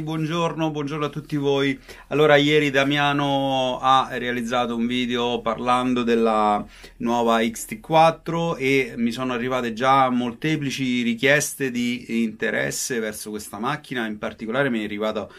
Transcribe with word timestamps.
Buongiorno, 0.00 0.70
buongiorno 0.70 1.04
a 1.04 1.10
tutti 1.10 1.36
voi. 1.36 1.78
Allora, 2.06 2.36
ieri 2.36 2.70
Damiano 2.70 3.78
ha 3.78 4.08
realizzato 4.12 4.74
un 4.74 4.86
video 4.86 5.42
parlando 5.42 6.02
della 6.02 6.64
nuova 7.00 7.40
XT4 7.40 8.56
e 8.56 8.94
mi 8.96 9.12
sono 9.12 9.34
arrivate 9.34 9.74
già 9.74 10.08
molteplici 10.08 11.02
richieste 11.02 11.70
di 11.70 12.22
interesse 12.22 13.00
verso 13.00 13.28
questa 13.28 13.58
macchina, 13.58 14.06
in 14.06 14.16
particolare 14.16 14.70
mi 14.70 14.80
è 14.80 14.84
arrivato 14.84 15.30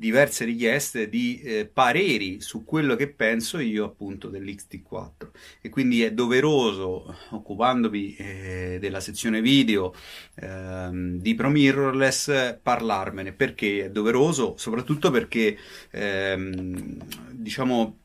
diverse 0.00 0.46
richieste 0.46 1.10
di 1.10 1.42
eh, 1.42 1.70
pareri 1.70 2.40
su 2.40 2.64
quello 2.64 2.96
che 2.96 3.08
penso 3.08 3.58
io 3.58 3.84
appunto 3.84 4.28
dell'XT4 4.28 5.28
e 5.60 5.68
quindi 5.68 6.02
è 6.02 6.14
doveroso 6.14 7.14
occupandomi 7.28 8.16
eh, 8.16 8.78
della 8.80 9.00
sezione 9.00 9.42
video 9.42 9.94
ehm, 10.36 11.18
di 11.18 11.34
Pro 11.34 11.50
Mirrorless 11.50 12.58
parlarmene 12.62 13.34
perché 13.34 13.84
è 13.84 13.90
doveroso 13.90 14.54
soprattutto 14.56 15.10
perché 15.10 15.58
ehm, 15.90 16.96
diciamo 17.32 17.98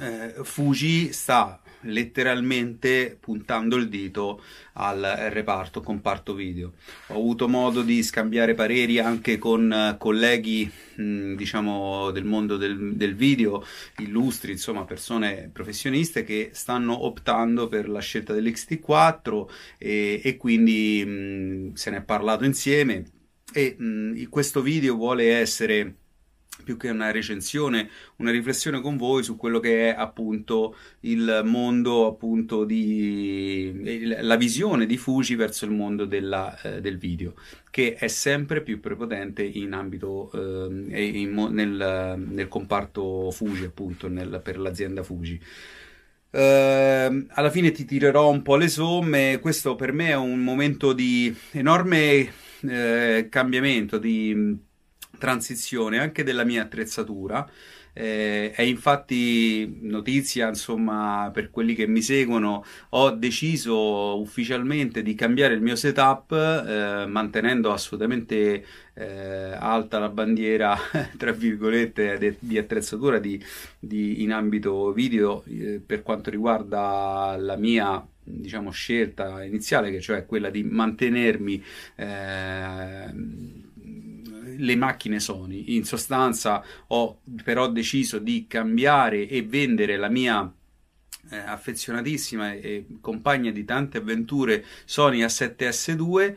eh, 0.00 0.44
Fuji 0.44 1.12
sta 1.12 1.60
letteralmente 1.86 3.16
puntando 3.18 3.76
il 3.76 3.88
dito 3.88 4.42
al 4.74 5.00
reparto, 5.30 5.80
comparto 5.80 6.34
video. 6.34 6.74
Ho 7.08 7.14
avuto 7.14 7.48
modo 7.48 7.82
di 7.82 8.02
scambiare 8.02 8.54
pareri 8.54 8.98
anche 8.98 9.38
con 9.38 9.72
eh, 9.72 9.96
colleghi, 9.98 10.70
diciamo, 10.94 12.10
del 12.10 12.24
mondo 12.24 12.56
del, 12.56 12.94
del, 12.94 13.14
video, 13.14 13.64
illustri, 13.98 14.52
insomma, 14.52 14.84
persone 14.84 15.50
professioniste 15.52 16.24
che 16.24 16.50
stanno 16.52 17.04
optando 17.04 17.68
per 17.68 17.88
la 17.88 18.00
scelta 18.00 18.32
dell'XT4 18.32 19.46
e, 19.78 20.20
e 20.22 20.36
quindi 20.36 21.04
mh, 21.04 21.72
se 21.74 21.90
ne 21.90 21.98
è 21.98 22.02
parlato 22.02 22.44
insieme 22.44 23.04
e 23.52 23.76
mh, 23.78 24.28
questo 24.28 24.60
video 24.60 24.96
vuole 24.96 25.32
essere 25.32 25.94
più 26.64 26.76
che 26.76 26.90
una 26.90 27.10
recensione, 27.10 27.88
una 28.16 28.30
riflessione 28.30 28.80
con 28.80 28.96
voi 28.96 29.22
su 29.22 29.36
quello 29.36 29.60
che 29.60 29.90
è 29.90 29.94
appunto 29.96 30.76
il 31.00 31.42
mondo 31.44 32.06
appunto 32.06 32.64
di 32.64 34.14
la 34.20 34.36
visione 34.36 34.86
di 34.86 34.96
Fuji 34.96 35.34
verso 35.34 35.64
il 35.64 35.70
mondo 35.70 36.04
della, 36.04 36.58
eh, 36.62 36.80
del 36.80 36.98
video 36.98 37.34
che 37.70 37.94
è 37.94 38.08
sempre 38.08 38.62
più 38.62 38.80
prepotente 38.80 39.42
in 39.42 39.72
ambito 39.72 40.30
eh, 40.32 41.20
in, 41.20 41.34
nel, 41.50 42.14
nel, 42.26 42.48
comparto 42.48 43.30
Fuji 43.30 43.64
appunto 43.64 44.08
nel, 44.08 44.40
per 44.42 44.58
l'azienda 44.58 45.02
Fuji 45.02 45.40
Uh, 46.28 47.24
alla 47.28 47.50
fine 47.50 47.70
ti 47.70 47.86
tirerò 47.86 48.28
un 48.28 48.42
po' 48.42 48.56
le 48.56 48.68
somme. 48.68 49.38
Questo 49.40 49.74
per 49.74 49.92
me 49.92 50.08
è 50.08 50.16
un 50.16 50.40
momento 50.40 50.92
di 50.92 51.34
enorme 51.52 52.30
uh, 52.60 53.28
cambiamento, 53.30 53.96
di 53.96 54.65
transizione 55.18 55.98
anche 55.98 56.22
della 56.22 56.44
mia 56.44 56.62
attrezzatura. 56.62 57.48
Eh, 57.98 58.50
è 58.52 58.60
infatti 58.60 59.78
notizia, 59.80 60.48
insomma, 60.48 61.30
per 61.32 61.50
quelli 61.50 61.74
che 61.74 61.86
mi 61.86 62.02
seguono, 62.02 62.62
ho 62.90 63.10
deciso 63.10 64.20
ufficialmente 64.20 65.02
di 65.02 65.14
cambiare 65.14 65.54
il 65.54 65.62
mio 65.62 65.76
setup, 65.76 66.30
eh, 66.32 67.06
mantenendo 67.06 67.72
assolutamente 67.72 68.64
eh, 68.92 69.52
alta 69.58 69.98
la 69.98 70.10
bandiera, 70.10 70.76
tra 71.16 71.32
virgolette, 71.32 72.18
de, 72.18 72.36
di 72.38 72.58
attrezzatura 72.58 73.18
di, 73.18 73.42
di, 73.78 74.22
in 74.22 74.32
ambito 74.32 74.92
video 74.92 75.42
eh, 75.46 75.80
per 75.84 76.02
quanto 76.02 76.28
riguarda 76.28 77.34
la 77.38 77.56
mia 77.56 78.06
diciamo 78.28 78.70
scelta 78.72 79.44
iniziale 79.44 79.90
che 79.92 80.00
cioè 80.00 80.26
quella 80.26 80.50
di 80.50 80.64
mantenermi 80.64 81.62
eh, 81.94 83.12
le 84.58 84.76
macchine 84.76 85.20
Sony. 85.20 85.74
In 85.74 85.84
sostanza 85.84 86.64
ho 86.88 87.20
però 87.42 87.68
deciso 87.68 88.18
di 88.18 88.46
cambiare 88.48 89.26
e 89.28 89.42
vendere 89.42 89.96
la 89.96 90.08
mia 90.08 90.52
eh, 91.30 91.36
affezionatissima 91.36 92.52
e 92.52 92.86
compagna 93.00 93.50
di 93.50 93.64
tante 93.64 93.98
avventure 93.98 94.64
Sony 94.84 95.22
A7S2 95.22 96.34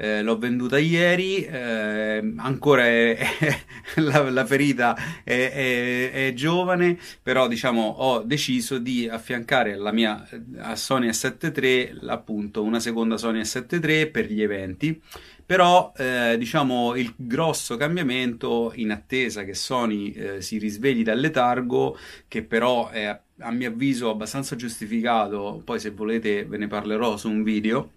eh, 0.00 0.22
l'ho 0.22 0.38
venduta 0.38 0.78
ieri, 0.78 1.44
eh, 1.44 2.32
ancora 2.38 2.86
è, 2.86 3.18
è, 3.38 4.00
la, 4.00 4.30
la, 4.30 4.46
ferita 4.46 4.96
è, 5.22 6.10
è, 6.10 6.32
giovane, 6.32 6.98
però 7.22 7.46
diciamo 7.46 7.82
ho 7.82 8.22
deciso 8.22 8.78
di 8.78 9.06
affiancare 9.06 9.74
alla 9.74 9.92
mia 9.92 10.26
a 10.56 10.74
Sony 10.74 11.08
A7 11.08 11.52
III 11.54 12.08
appunto 12.08 12.62
una 12.62 12.80
seconda 12.80 13.18
Sony 13.18 13.40
A7 13.40 13.86
III 13.86 14.06
per 14.06 14.32
gli 14.32 14.40
eventi. 14.40 15.02
Però 15.50 15.92
eh, 15.96 16.36
diciamo 16.38 16.94
il 16.94 17.12
grosso 17.16 17.76
cambiamento 17.76 18.70
in 18.76 18.92
attesa 18.92 19.42
che 19.42 19.54
Sony 19.54 20.12
eh, 20.12 20.42
si 20.42 20.58
risvegli 20.58 21.02
dal 21.02 21.18
letargo, 21.18 21.98
che 22.28 22.44
però 22.44 22.88
è 22.90 23.06
a 23.06 23.50
mio 23.50 23.68
avviso 23.68 24.10
abbastanza 24.10 24.54
giustificato, 24.54 25.60
poi 25.64 25.80
se 25.80 25.90
volete 25.90 26.44
ve 26.44 26.56
ne 26.56 26.68
parlerò 26.68 27.16
su 27.16 27.28
un 27.28 27.42
video. 27.42 27.92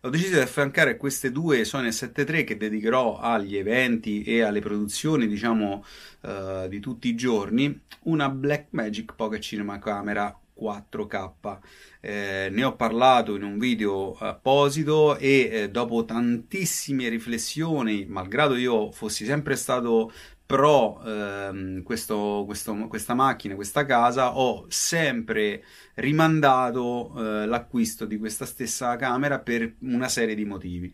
Ho 0.00 0.08
deciso 0.08 0.34
di 0.34 0.40
affiancare 0.40 0.96
queste 0.96 1.30
due 1.30 1.62
Sony 1.64 1.92
7 1.92 2.26
III 2.28 2.42
che 2.42 2.56
dedicherò 2.56 3.20
agli 3.20 3.56
eventi 3.56 4.24
e 4.24 4.42
alle 4.42 4.58
produzioni, 4.58 5.28
diciamo, 5.28 5.84
uh, 6.22 6.66
di 6.66 6.80
tutti 6.80 7.06
i 7.06 7.14
giorni, 7.14 7.80
una 8.06 8.28
Blackmagic 8.28 9.14
Pocket 9.14 9.40
Cinema 9.40 9.78
Camera 9.78 10.36
4K. 10.60 11.58
Eh, 12.00 12.48
ne 12.50 12.64
ho 12.64 12.76
parlato 12.76 13.34
in 13.36 13.42
un 13.42 13.58
video 13.58 14.16
apposito 14.18 15.16
e 15.16 15.48
eh, 15.50 15.70
dopo 15.70 16.04
tantissime 16.04 17.08
riflessioni, 17.08 18.06
malgrado 18.06 18.56
io 18.56 18.90
fossi 18.90 19.24
sempre 19.24 19.56
stato 19.56 20.12
pro 20.50 21.00
ehm, 21.04 21.82
questo, 21.84 22.42
questo, 22.44 22.74
questa 22.88 23.14
macchina, 23.14 23.54
questa 23.54 23.84
casa, 23.84 24.36
ho 24.36 24.66
sempre 24.68 25.62
rimandato 25.94 27.12
eh, 27.16 27.46
l'acquisto 27.46 28.04
di 28.04 28.18
questa 28.18 28.46
stessa 28.46 28.96
camera 28.96 29.38
per 29.38 29.76
una 29.82 30.08
serie 30.08 30.34
di 30.34 30.44
motivi. 30.44 30.92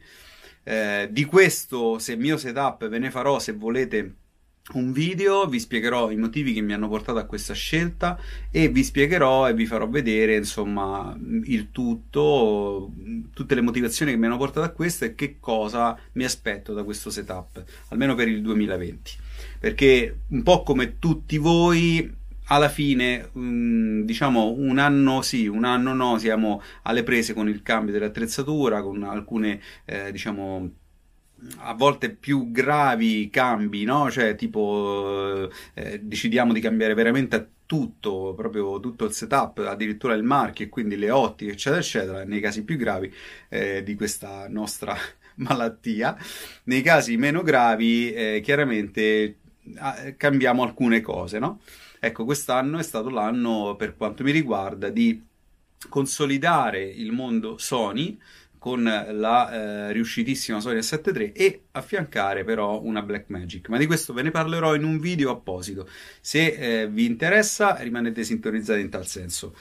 Eh, 0.63 1.09
di 1.11 1.25
questo, 1.25 1.99
se 1.99 2.17
mio 2.17 2.37
setup, 2.37 2.87
ve 2.89 2.99
ne 2.99 3.11
farò 3.11 3.39
se 3.39 3.53
volete 3.53 4.15
un 4.73 4.93
video, 4.93 5.47
vi 5.47 5.61
spiegherò 5.61 6.11
i 6.11 6.17
motivi 6.17 6.53
che 6.53 6.61
mi 6.61 6.73
hanno 6.73 6.89
portato 6.89 7.19
a 7.19 7.25
questa 7.25 7.55
scelta 7.55 8.19
e 8.51 8.69
vi 8.69 8.83
spiegherò 8.83 9.49
e 9.49 9.55
vi 9.55 9.67
farò 9.67 9.89
vedere 9.89 10.37
insomma 10.37 11.17
il 11.45 11.71
tutto, 11.71 12.93
tutte 13.33 13.55
le 13.55 13.61
motivazioni 13.61 14.11
che 14.11 14.17
mi 14.17 14.27
hanno 14.27 14.39
portato 14.39 14.67
a 14.67 14.71
questo 14.71 15.05
e 15.05 15.15
che 15.15 15.37
cosa 15.39 15.97
mi 16.13 16.25
aspetto 16.25 16.73
da 16.73 16.83
questo 16.83 17.11
setup, 17.11 17.65
almeno 17.89 18.15
per 18.15 18.29
il 18.29 18.43
2020 18.43 19.25
perché 19.59 20.21
un 20.29 20.43
po' 20.43 20.63
come 20.63 20.99
tutti 20.99 21.39
voi 21.39 22.15
alla 22.49 22.69
fine, 22.69 23.31
um, 23.33 24.03
diciamo 24.03 24.55
un 24.57 24.79
anno 24.79 25.23
sì, 25.23 25.47
un 25.47 25.65
anno 25.65 25.93
no, 25.93 26.19
siamo 26.19 26.63
alle 26.83 27.03
prese 27.03 27.35
con 27.35 27.49
il 27.49 27.63
cambio 27.63 27.93
dell'attrezzatura, 27.93 28.83
con 28.83 29.03
alcune, 29.03 29.61
eh, 29.85 30.13
diciamo, 30.13 30.71
a 31.59 31.75
volte 31.75 32.11
più 32.11 32.51
gravi 32.51 33.29
cambi, 33.31 33.85
no? 33.85 34.11
Cioè, 34.11 34.35
tipo, 34.35 35.51
eh, 35.75 36.01
decidiamo 36.01 36.53
di 36.53 36.61
cambiare 36.61 36.95
veramente 36.95 37.51
tutto, 37.67 38.35
proprio 38.37 38.79
tutto 38.81 39.05
il 39.05 39.13
setup, 39.13 39.59
addirittura 39.59 40.15
il 40.15 40.23
marchio 40.23 40.65
e 40.67 40.69
quindi 40.69 40.97
le 40.97 41.11
ottiche, 41.11 41.53
eccetera, 41.53 41.81
eccetera, 41.81 42.25
nei 42.25 42.41
casi 42.41 42.65
più 42.65 42.77
gravi 42.77 43.13
eh, 43.49 43.83
di 43.83 43.95
questa 43.95 44.47
nostra 44.49 44.97
malattia. 45.37 46.17
Nei 46.65 46.83
casi 46.83 47.17
meno 47.17 47.43
gravi, 47.43 48.13
eh, 48.13 48.41
chiaramente 48.43 49.39
cambiamo 50.17 50.63
alcune 50.63 51.01
cose, 51.01 51.39
no? 51.39 51.61
Ecco, 51.99 52.25
quest'anno 52.25 52.79
è 52.79 52.83
stato 52.83 53.09
l'anno, 53.11 53.75
per 53.77 53.97
quanto 53.97 54.23
mi 54.23 54.31
riguarda, 54.31 54.91
di 54.91 55.25
consolidare 55.89 56.83
il 56.83 57.13
mondo 57.13 57.59
Sony 57.59 58.19
con 58.67 58.83
la 58.83 59.53
eh, 59.53 59.93
riuscitissima 59.93 60.59
A7 60.59 61.17
III 61.17 61.31
e 61.31 61.67
affiancare 61.71 62.43
però 62.43 62.83
una 62.83 63.01
Blackmagic. 63.01 63.69
Ma 63.69 63.79
di 63.79 63.87
questo 63.87 64.13
ve 64.13 64.23
ne 64.23 64.33
parlerò 64.33 64.75
in 64.75 64.83
un 64.83 64.99
video 64.99 65.31
apposito. 65.31 65.89
Se 66.21 66.47
eh, 66.47 66.89
vi 66.89 67.05
interessa, 67.05 67.77
rimanete 67.77 68.25
sintonizzati 68.25 68.81
in 68.81 68.91
tal 68.91 69.07
senso. 69.07 69.55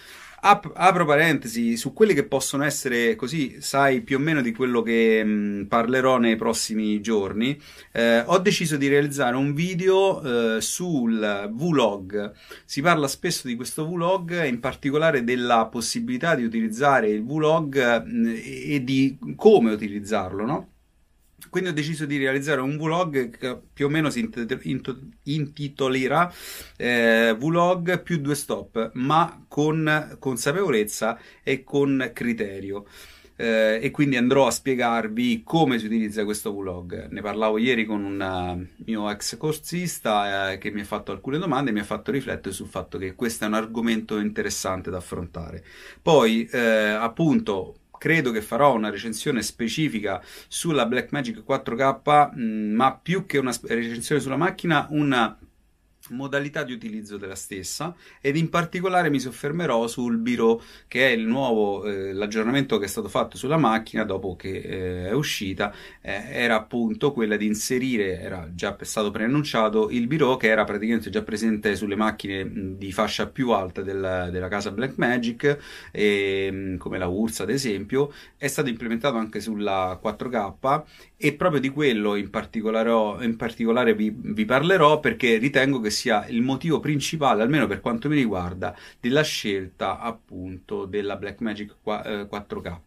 Ap- 0.47 0.73
apro 0.75 1.05
parentesi 1.05 1.75
su 1.75 1.91
quelli 1.91 2.13
che 2.13 2.27
possono 2.27 2.63
essere 2.63 3.15
così, 3.15 3.55
sai 3.61 4.01
più 4.01 4.17
o 4.17 4.19
meno 4.19 4.41
di 4.41 4.53
quello 4.53 4.83
che 4.83 5.23
mh, 5.23 5.65
parlerò 5.67 6.19
nei 6.19 6.35
prossimi 6.35 7.01
giorni. 7.01 7.59
Eh, 7.91 8.19
ho 8.19 8.37
deciso 8.37 8.77
di 8.77 8.87
realizzare 8.87 9.35
un 9.35 9.55
video 9.55 10.21
eh, 10.57 10.61
sul 10.61 11.49
vlog. 11.51 12.31
Si 12.63 12.81
parla 12.81 13.07
spesso 13.07 13.47
di 13.47 13.55
questo 13.55 13.89
vlog, 13.89 14.45
in 14.45 14.59
particolare 14.59 15.23
della 15.23 15.65
possibilità 15.65 16.35
di 16.35 16.43
utilizzare 16.43 17.09
il 17.09 17.25
vlog 17.25 18.03
mh, 18.05 18.33
e 18.45 18.83
di 18.83 19.17
come 19.35 19.71
utilizzarlo, 19.71 20.45
no? 20.45 20.69
Quindi 21.55 21.71
ho 21.71 21.73
deciso 21.73 22.05
di 22.05 22.17
realizzare 22.17 22.59
un 22.59 22.75
vlog 22.75 23.29
che 23.29 23.57
più 23.71 23.85
o 23.85 23.89
meno 23.89 24.09
si 24.09 24.29
intitolerà 25.23 26.33
eh, 26.75 27.33
Vlog 27.39 28.01
più 28.03 28.17
due 28.17 28.35
stop, 28.35 28.91
ma 28.95 29.45
con 29.47 30.17
consapevolezza 30.19 31.17
e 31.43 31.63
con 31.63 32.11
criterio. 32.13 32.85
Eh, 33.37 33.79
e 33.81 33.91
quindi 33.91 34.17
andrò 34.17 34.47
a 34.47 34.51
spiegarvi 34.51 35.43
come 35.45 35.79
si 35.79 35.85
utilizza 35.85 36.25
questo 36.25 36.53
vlog. 36.53 37.07
Ne 37.07 37.21
parlavo 37.21 37.57
ieri 37.57 37.85
con 37.85 38.03
un 38.03 38.19
uh, 38.19 38.83
mio 38.83 39.09
ex 39.09 39.37
corsista 39.37 40.51
eh, 40.51 40.57
che 40.57 40.71
mi 40.71 40.81
ha 40.81 40.85
fatto 40.85 41.13
alcune 41.13 41.37
domande 41.37 41.69
e 41.69 41.73
mi 41.73 41.79
ha 41.79 41.85
fatto 41.85 42.11
riflettere 42.11 42.53
sul 42.53 42.67
fatto 42.67 42.97
che 42.97 43.15
questo 43.15 43.45
è 43.45 43.47
un 43.47 43.53
argomento 43.53 44.17
interessante 44.19 44.89
da 44.89 44.97
affrontare. 44.97 45.63
Poi, 46.01 46.49
eh, 46.51 46.59
appunto, 46.59 47.79
credo 47.97 48.31
che 48.31 48.41
farò 48.41 48.73
una 48.73 48.89
recensione 48.89 49.41
specifica 49.41 50.21
sulla 50.47 50.85
Blackmagic 50.85 51.43
4K, 51.45 52.31
mh, 52.33 52.41
ma 52.73 52.95
più 52.95 53.25
che 53.25 53.37
una 53.37 53.55
recensione 53.63 54.21
sulla 54.21 54.37
macchina, 54.37 54.87
una 54.89 55.37
modalità 56.09 56.63
di 56.63 56.73
utilizzo 56.73 57.17
della 57.17 57.35
stessa 57.35 57.95
ed 58.21 58.35
in 58.35 58.49
particolare 58.49 59.09
mi 59.09 59.19
soffermerò 59.19 59.87
sul 59.87 60.17
Biro 60.17 60.61
che 60.87 61.07
è 61.07 61.11
il 61.11 61.25
nuovo 61.25 61.85
eh, 61.85 62.13
l'aggiornamento 62.13 62.77
che 62.77 62.85
è 62.85 62.87
stato 62.87 63.09
fatto 63.09 63.37
sulla 63.37 63.57
macchina 63.57 64.03
dopo 64.03 64.35
che 64.35 64.57
eh, 64.57 65.07
è 65.07 65.13
uscita. 65.13 65.73
Eh, 66.01 66.23
era 66.31 66.55
appunto 66.55 67.11
quella 67.11 67.37
di 67.37 67.45
inserire 67.45 68.19
era 68.19 68.49
già 68.53 68.75
stato 68.81 69.11
preannunciato 69.11 69.89
il 69.89 70.07
Biro 70.07 70.37
che 70.37 70.47
era 70.47 70.63
praticamente 70.63 71.09
già 71.09 71.21
presente 71.21 71.75
sulle 71.75 71.95
macchine 71.95 72.77
di 72.77 72.91
fascia 72.91 73.27
più 73.27 73.51
alta 73.51 73.81
del, 73.81 74.29
della 74.31 74.47
casa 74.47 74.71
Blackmagic 74.71 75.57
e, 75.91 76.75
come 76.77 76.97
la 76.97 77.07
Ursa 77.07 77.43
ad 77.43 77.49
esempio. 77.49 78.11
È 78.37 78.47
stato 78.47 78.69
implementato 78.69 79.17
anche 79.17 79.39
sulla 79.39 79.99
4K 80.01 80.83
e 81.17 81.33
proprio 81.33 81.61
di 81.61 81.69
quello 81.69 82.15
in 82.15 82.29
particolare, 82.29 83.23
in 83.25 83.35
particolare 83.37 83.95
vi, 83.95 84.13
vi 84.15 84.45
parlerò 84.45 84.99
perché 84.99 85.37
ritengo 85.37 85.79
che 85.79 85.89
sia 85.89 86.27
il 86.27 86.41
motivo 86.41 86.79
principale, 86.79 87.41
almeno 87.41 87.67
per 87.67 87.79
quanto 87.81 88.09
mi 88.09 88.15
riguarda, 88.15 88.77
della 88.99 89.23
scelta 89.23 89.99
appunto 89.99 90.85
della 90.85 91.15
Blackmagic 91.15 91.75
4K. 91.85 92.79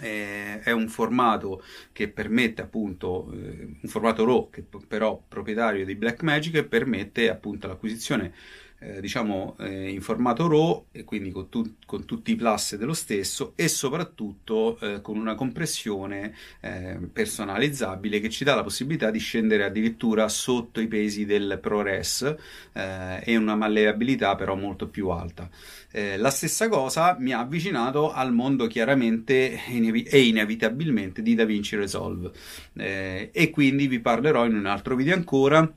Eh, 0.00 0.60
è 0.60 0.70
un 0.70 0.88
formato 0.88 1.62
che 1.92 2.08
permette 2.08 2.62
appunto 2.62 3.30
eh, 3.30 3.76
un 3.82 3.88
formato 3.88 4.24
RAW 4.24 4.48
che 4.48 4.64
però 4.88 5.22
proprietario 5.28 5.84
di 5.84 5.94
Blackmagic 5.94 6.54
e 6.54 6.64
permette 6.64 7.28
appunto 7.28 7.66
l'acquisizione 7.66 8.32
eh, 8.84 9.00
diciamo 9.00 9.56
eh, 9.60 9.90
in 9.90 10.00
formato 10.00 10.48
RAW 10.48 10.86
e 10.90 11.04
quindi 11.04 11.30
con, 11.30 11.48
tu- 11.48 11.76
con, 11.86 12.04
tutti 12.04 12.32
i 12.32 12.36
plus 12.36 12.74
dello 12.76 12.94
stesso 12.94 13.52
e 13.54 13.68
soprattutto 13.68 14.76
eh, 14.80 15.00
con 15.00 15.16
una 15.16 15.36
compressione 15.36 16.34
eh, 16.60 16.98
personalizzabile 17.12 18.18
che 18.18 18.28
ci 18.28 18.42
dà 18.42 18.56
la 18.56 18.64
possibilità 18.64 19.12
di 19.12 19.20
scendere 19.20 19.64
addirittura 19.64 20.28
sotto 20.28 20.80
i 20.80 20.88
pesi 20.88 21.24
del 21.24 21.58
ProRes 21.62 22.34
eh, 22.72 23.20
e 23.22 23.36
una 23.36 23.54
malleabilità 23.54 24.34
però 24.34 24.56
molto 24.56 24.88
più 24.88 25.08
alta. 25.08 25.48
La 26.16 26.30
stessa 26.30 26.70
cosa 26.70 27.16
mi 27.18 27.32
ha 27.32 27.40
avvicinato 27.40 28.12
al 28.12 28.32
mondo 28.32 28.66
chiaramente 28.66 29.60
inevi- 29.68 30.04
e 30.04 30.22
inevitabilmente 30.22 31.20
di 31.20 31.34
DaVinci 31.34 31.76
Resolve 31.76 32.30
e 32.72 33.50
quindi 33.52 33.88
vi 33.88 34.00
parlerò 34.00 34.46
in 34.46 34.54
un 34.54 34.64
altro 34.64 34.96
video 34.96 35.14
ancora 35.14 35.70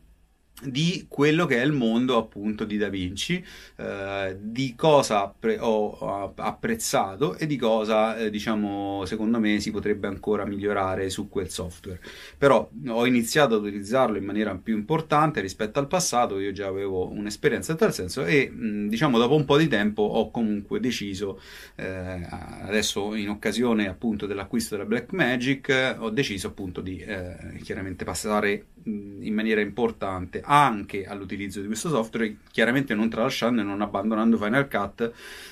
di 0.63 1.05
quello 1.09 1.45
che 1.45 1.61
è 1.61 1.65
il 1.65 1.73
mondo 1.73 2.17
appunto 2.17 2.63
di 2.63 2.77
Da 2.77 2.87
Vinci, 2.87 3.43
eh, 3.75 4.37
di 4.39 4.73
cosa 4.75 5.33
pre- 5.37 5.59
ho 5.59 6.33
apprezzato 6.35 7.35
e 7.35 7.45
di 7.45 7.57
cosa 7.57 8.17
eh, 8.17 8.29
diciamo 8.29 9.03
secondo 9.05 9.39
me 9.39 9.59
si 9.59 9.71
potrebbe 9.71 10.07
ancora 10.07 10.45
migliorare 10.45 11.09
su 11.09 11.27
quel 11.27 11.49
software. 11.49 11.99
Però 12.37 12.69
ho 12.87 13.05
iniziato 13.05 13.55
ad 13.55 13.63
utilizzarlo 13.63 14.17
in 14.17 14.23
maniera 14.23 14.55
più 14.55 14.75
importante 14.75 15.41
rispetto 15.41 15.79
al 15.79 15.87
passato, 15.87 16.39
io 16.39 16.53
già 16.53 16.67
avevo 16.67 17.09
un'esperienza 17.11 17.73
in 17.73 17.77
tal 17.77 17.93
senso 17.93 18.23
e 18.23 18.49
mh, 18.49 18.87
diciamo 18.87 19.17
dopo 19.17 19.35
un 19.35 19.45
po' 19.45 19.57
di 19.57 19.67
tempo 19.67 20.03
ho 20.03 20.31
comunque 20.31 20.79
deciso, 20.79 21.39
eh, 21.75 22.25
adesso 22.29 23.13
in 23.15 23.29
occasione 23.29 23.89
appunto 23.89 24.25
dell'acquisto 24.25 24.75
della 24.75 24.87
Blackmagic, 24.87 25.97
ho 25.99 26.09
deciso 26.09 26.47
appunto 26.47 26.79
di 26.79 26.97
eh, 26.99 27.59
chiaramente 27.61 28.05
passare 28.05 28.67
in 28.85 29.33
maniera 29.33 29.61
importante 29.61 30.41
anche 30.45 31.05
all'utilizzo 31.05 31.61
di 31.61 31.67
questo 31.67 31.89
software, 31.89 32.37
chiaramente 32.51 32.93
non 32.93 33.09
tralasciando 33.09 33.61
e 33.61 33.63
non 33.63 33.81
abbandonando 33.81 34.37
Final 34.37 34.67
Cut, 34.67 35.11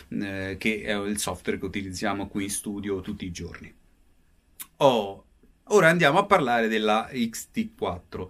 eh, 0.09 0.55
che 0.57 0.81
è 0.83 0.95
il 0.95 1.17
software 1.17 1.59
che 1.59 1.65
utilizziamo 1.65 2.27
qui 2.27 2.43
in 2.43 2.49
studio 2.49 3.01
tutti 3.01 3.25
i 3.25 3.31
giorni. 3.31 3.73
Oh, 4.77 5.25
ora 5.65 5.89
andiamo 5.89 6.19
a 6.19 6.25
parlare 6.25 6.67
della 6.67 7.09
XT4 7.11 8.27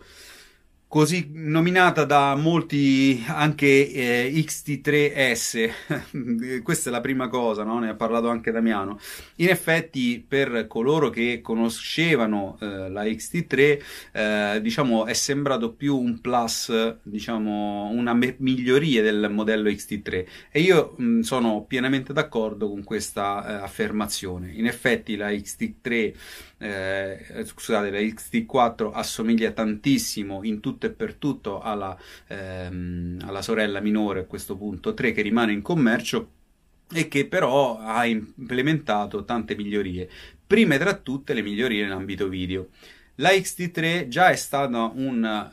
così 0.93 1.31
nominata 1.33 2.05
da 2.05 2.35
molti 2.35 3.23
anche 3.25 3.91
eh, 3.91 4.31
XT3S. 4.31 6.61
Questa 6.61 6.89
è 6.89 6.91
la 6.91 7.01
prima 7.01 7.29
cosa, 7.29 7.63
no? 7.63 7.79
ne 7.79 7.89
ha 7.89 7.95
parlato 7.95 8.29
anche 8.29 8.51
Damiano. 8.51 8.99
In 9.37 9.49
effetti, 9.49 10.23
per 10.25 10.67
coloro 10.67 11.09
che 11.09 11.41
conoscevano 11.41 12.59
eh, 12.61 12.91
la 12.91 13.05
XT3, 13.05 13.81
eh, 14.11 14.61
diciamo 14.61 15.07
è 15.07 15.13
sembrato 15.13 15.73
più 15.73 15.97
un 15.97 16.21
plus, 16.21 16.71
diciamo 17.01 17.89
una 17.89 18.13
me- 18.13 18.35
miglioria 18.37 19.01
del 19.01 19.31
modello 19.31 19.71
XT3 19.71 20.25
e 20.51 20.59
io 20.59 20.93
mh, 20.95 21.21
sono 21.21 21.63
pienamente 21.63 22.13
d'accordo 22.13 22.69
con 22.69 22.83
questa 22.83 23.43
eh, 23.43 23.53
affermazione. 23.63 24.51
In 24.51 24.67
effetti, 24.67 25.15
la 25.15 25.31
XT3 25.31 26.13
eh, 26.63 27.45
scusate, 27.45 27.91
la 27.91 27.99
XT4 27.99 28.91
assomiglia 28.93 29.51
tantissimo 29.51 30.43
in 30.43 30.61
tutto 30.61 30.85
e 30.85 30.91
per 30.91 31.15
tutto 31.15 31.59
alla, 31.59 31.97
ehm, 32.27 33.19
alla 33.25 33.41
sorella 33.41 33.81
minore 33.81 34.21
a 34.21 34.25
questo 34.25 34.55
punto 34.55 34.93
3 34.93 35.11
che 35.11 35.21
rimane 35.21 35.51
in 35.51 35.61
commercio 35.61 36.29
e 36.91 37.07
che 37.07 37.27
però 37.27 37.79
ha 37.79 38.05
implementato 38.05 39.25
tante 39.25 39.55
migliorie, 39.55 40.09
prime 40.45 40.77
tra 40.77 40.93
tutte 40.93 41.33
le 41.33 41.41
migliorie 41.41 41.83
in 41.83 41.91
ambito 41.91 42.27
video. 42.29 42.69
La 43.15 43.29
XT3 43.29 44.07
già 44.07 44.29
è 44.29 44.35
stata 44.35 44.91
un 44.95 45.51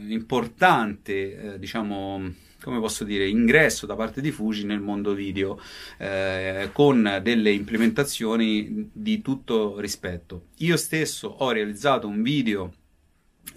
uh, 0.00 0.10
importante, 0.10 1.52
uh, 1.54 1.58
diciamo, 1.58 2.32
come 2.62 2.78
posso 2.78 3.04
dire, 3.04 3.28
ingresso 3.28 3.86
da 3.86 3.94
parte 3.94 4.20
di 4.20 4.30
Fuji 4.30 4.64
nel 4.64 4.80
mondo 4.80 5.14
video 5.14 5.60
eh, 5.98 6.70
con 6.72 7.20
delle 7.22 7.50
implementazioni 7.50 8.90
di 8.92 9.20
tutto 9.22 9.78
rispetto. 9.80 10.46
Io 10.58 10.76
stesso 10.76 11.28
ho 11.28 11.50
realizzato 11.50 12.06
un 12.06 12.22
video 12.22 12.72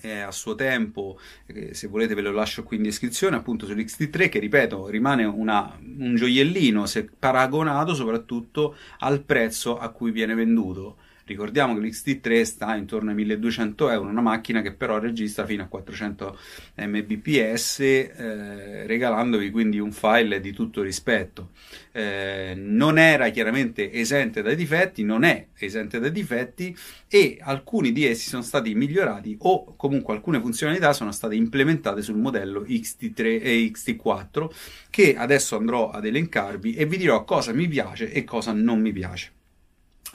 eh, 0.02 0.20
a 0.20 0.32
suo 0.32 0.56
tempo, 0.56 1.20
eh, 1.46 1.74
se 1.74 1.88
volete 1.88 2.14
ve 2.14 2.22
lo 2.22 2.32
lascio 2.32 2.64
qui 2.64 2.78
in 2.78 2.84
descrizione, 2.84 3.36
appunto 3.36 3.66
sull'XT3 3.66 4.30
che 4.30 4.40
ripeto 4.40 4.88
rimane 4.88 5.24
una, 5.24 5.78
un 5.80 6.16
gioiellino 6.16 6.86
se 6.86 7.06
paragonato 7.06 7.94
soprattutto 7.94 8.76
al 9.00 9.22
prezzo 9.22 9.78
a 9.78 9.90
cui 9.90 10.12
viene 10.12 10.34
venduto. 10.34 10.98
Ricordiamo 11.26 11.74
che 11.74 11.88
l'XT3 11.88 12.44
sta 12.44 12.76
intorno 12.76 13.12
ai 13.12 13.16
1200 13.16 13.90
euro, 13.90 14.10
una 14.10 14.22
macchina 14.22 14.62
che 14.62 14.74
però 14.74 15.00
registra 15.00 15.46
fino 15.46 15.64
a 15.64 15.68
400 15.68 16.38
mbps, 16.76 17.80
eh, 17.80 18.86
regalandovi 18.86 19.50
quindi 19.50 19.80
un 19.80 19.94
file 19.94 20.42
di 20.42 20.52
tutto 20.52 20.82
rispetto. 20.82 21.52
Eh, 21.94 22.54
non 22.58 22.98
era 22.98 23.30
chiaramente 23.30 23.92
esente 23.92 24.42
dai 24.42 24.58
difetti, 24.58 25.04
non 25.04 25.24
è 25.24 25.48
esente 25.58 26.00
dai 26.00 26.12
difetti 26.12 26.76
e 27.08 27.38
alcuni 27.40 27.94
di 27.94 28.06
essi 28.06 28.28
sono 28.28 28.42
stati 28.42 28.74
migliorati 28.76 29.38
o 29.42 29.76
comunque 29.78 30.14
alcune 30.16 30.42
funzionalità 30.42 30.92
sono 30.92 31.12
state 31.12 31.36
implementate 31.36 32.02
sul 32.02 32.18
modello 32.18 32.64
XT3 32.64 33.42
e 33.42 33.72
XT4 33.74 34.50
che 34.90 35.16
adesso 35.16 35.56
andrò 35.56 35.90
ad 35.90 36.06
elencarvi 36.06 36.74
e 36.74 36.86
vi 36.86 36.98
dirò 36.98 37.24
cosa 37.24 37.54
mi 37.54 37.68
piace 37.68 38.12
e 38.12 38.24
cosa 38.26 38.52
non 38.52 38.82
mi 38.82 38.92
piace. 38.92 39.42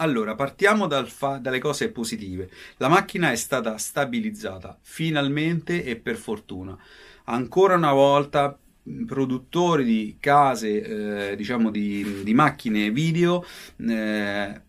Allora, 0.00 0.34
partiamo 0.34 0.86
dal 0.86 1.08
fa- 1.08 1.38
dalle 1.38 1.58
cose 1.58 1.90
positive. 1.90 2.48
La 2.76 2.88
macchina 2.88 3.32
è 3.32 3.36
stata 3.36 3.76
stabilizzata, 3.78 4.78
finalmente 4.80 5.82
e 5.84 5.96
per 5.96 6.16
fortuna. 6.16 6.76
Ancora 7.24 7.74
una 7.74 7.92
volta 7.92 8.56
produttori 9.06 9.84
di 9.84 10.16
case, 10.20 11.30
eh, 11.32 11.36
diciamo 11.36 11.70
di, 11.70 12.22
di, 12.22 12.32
macchine 12.32 12.90
video, 12.90 13.44
eh, 13.76 14.60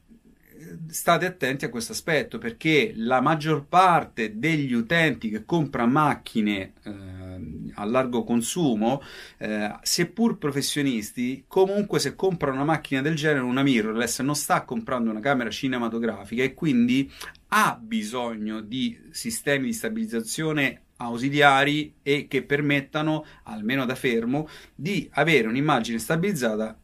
state 0.90 1.26
attenti 1.26 1.66
a 1.66 1.70
questo 1.70 1.92
aspetto 1.92 2.38
perché 2.38 2.94
la 2.96 3.22
maggior 3.22 3.66
parte 3.66 4.38
degli 4.38 4.74
utenti 4.74 5.30
che 5.30 5.46
compra 5.46 5.86
macchine 5.86 6.74
eh, 6.84 7.72
a 7.76 7.86
largo 7.86 8.24
consumo, 8.24 9.02
eh, 9.38 9.74
seppur 9.82 10.38
professionisti, 10.38 11.46
comunque 11.48 12.00
se 12.00 12.16
comprano 12.16 12.58
una 12.58 12.66
macchina 12.66 13.02
del 13.02 13.16
genere, 13.16 13.42
una 13.42 13.64
mirrorless, 13.64 14.22
non 14.22 14.36
sta 14.36 14.64
comprando 14.64 15.10
una 15.10 15.20
camera 15.20 15.50
cinematografica 15.50 16.44
e 16.44 16.54
quindi 16.54 17.10
ha 17.50 17.80
bisogno 17.82 18.62
di 18.62 19.00
sistemi 19.12 19.68
di 19.68 19.74
stabilizzazione 19.74 20.82
ausiliari 20.98 21.96
e 22.04 22.28
che 22.28 22.44
permettano, 22.44 23.26
almeno 23.44 23.86
da 23.86 23.96
fermo, 23.96 24.48
di 24.76 25.10
avere 25.14 25.48
un'immagine 25.48 25.98
stabilizzata 25.98 26.78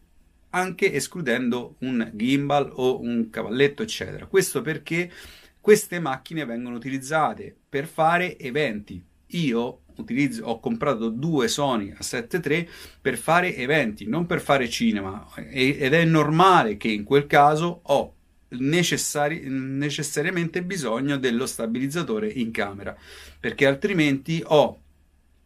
anche 0.55 0.93
escludendo 0.93 1.75
un 1.79 2.09
gimbal 2.13 2.71
o 2.73 3.01
un 3.01 3.29
cavalletto, 3.29 3.83
eccetera. 3.83 4.25
Questo 4.25 4.61
perché 4.61 5.11
queste 5.59 5.99
macchine 5.99 6.45
vengono 6.45 6.77
utilizzate 6.77 7.53
per 7.67 7.85
fare 7.85 8.37
eventi. 8.39 9.03
Io 9.27 9.81
utilizzo, 9.97 10.45
ho 10.45 10.59
comprato 10.59 11.09
due 11.09 11.47
Sony 11.49 11.91
a 11.91 11.99
7.3 11.99 12.67
per 13.01 13.17
fare 13.17 13.55
eventi, 13.55 14.07
non 14.07 14.25
per 14.25 14.39
fare 14.39 14.69
cinema 14.69 15.27
ed 15.35 15.93
è 15.93 16.05
normale 16.05 16.77
che 16.77 16.87
in 16.89 17.03
quel 17.03 17.27
caso 17.27 17.81
ho 17.83 18.13
necessari- 18.49 19.43
necessariamente 19.47 20.63
bisogno 20.63 21.17
dello 21.17 21.45
stabilizzatore 21.45 22.29
in 22.29 22.51
camera 22.51 22.95
perché 23.39 23.65
altrimenti 23.65 24.41
ho 24.45 24.83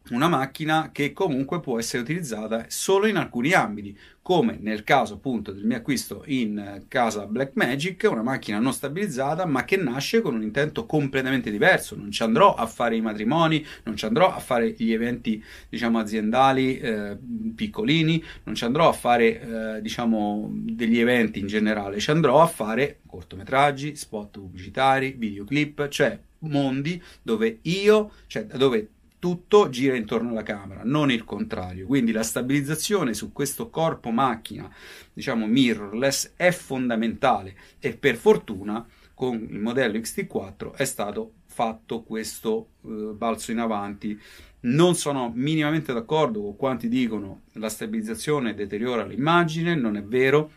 una 0.08 0.28
macchina 0.28 0.90
che 0.92 1.12
comunque 1.12 1.60
può 1.60 1.78
essere 1.78 2.02
utilizzata 2.02 2.64
solo 2.68 3.06
in 3.06 3.16
alcuni 3.16 3.52
ambiti, 3.52 3.96
come 4.22 4.58
nel 4.60 4.84
caso 4.84 5.14
appunto 5.14 5.52
del 5.52 5.64
mio 5.64 5.76
acquisto 5.76 6.22
in 6.26 6.84
casa 6.88 7.26
Blackmagic, 7.26 8.08
una 8.10 8.22
macchina 8.22 8.58
non 8.58 8.72
stabilizzata 8.72 9.46
ma 9.46 9.64
che 9.64 9.76
nasce 9.76 10.20
con 10.20 10.34
un 10.34 10.42
intento 10.42 10.84
completamente 10.86 11.50
diverso, 11.50 11.96
non 11.96 12.10
ci 12.10 12.22
andrò 12.22 12.54
a 12.54 12.66
fare 12.66 12.96
i 12.96 13.00
matrimoni, 13.00 13.64
non 13.84 13.96
ci 13.96 14.04
andrò 14.04 14.32
a 14.32 14.38
fare 14.40 14.74
gli 14.76 14.92
eventi 14.92 15.42
diciamo 15.68 15.98
aziendali 15.98 16.78
eh, 16.78 17.16
piccolini, 17.54 18.22
non 18.44 18.54
ci 18.54 18.64
andrò 18.64 18.88
a 18.88 18.92
fare 18.92 19.76
eh, 19.76 19.82
diciamo 19.82 20.50
degli 20.52 20.98
eventi 20.98 21.40
in 21.40 21.46
generale, 21.46 21.98
ci 21.98 22.10
andrò 22.10 22.42
a 22.42 22.46
fare 22.46 23.00
cortometraggi, 23.06 23.96
spot 23.96 24.38
pubblicitari, 24.38 25.14
videoclip, 25.16 25.88
cioè 25.88 26.18
mondi 26.40 27.02
dove 27.22 27.58
io, 27.62 28.12
cioè 28.26 28.44
dove 28.44 28.88
tutto 29.20 29.68
gira 29.68 29.94
intorno 29.94 30.30
alla 30.30 30.42
camera, 30.42 30.80
non 30.82 31.12
il 31.12 31.24
contrario. 31.24 31.86
Quindi 31.86 32.10
la 32.10 32.24
stabilizzazione 32.24 33.14
su 33.14 33.30
questo 33.30 33.70
corpo 33.70 34.10
macchina, 34.10 34.68
diciamo 35.12 35.46
mirrorless, 35.46 36.32
è 36.34 36.50
fondamentale 36.50 37.54
e 37.78 37.96
per 37.96 38.16
fortuna 38.16 38.84
con 39.14 39.46
il 39.48 39.58
modello 39.58 39.98
XT4 39.98 40.72
è 40.72 40.84
stato 40.84 41.34
fatto 41.44 42.02
questo 42.02 42.70
eh, 42.82 42.88
balzo 43.14 43.52
in 43.52 43.58
avanti. 43.58 44.18
Non 44.62 44.94
sono 44.94 45.30
minimamente 45.34 45.92
d'accordo 45.92 46.40
con 46.40 46.56
quanti 46.56 46.88
dicono 46.88 47.42
la 47.52 47.68
stabilizzazione 47.68 48.54
deteriora 48.54 49.04
l'immagine, 49.04 49.74
non 49.74 49.96
è 49.96 50.02
vero, 50.02 50.50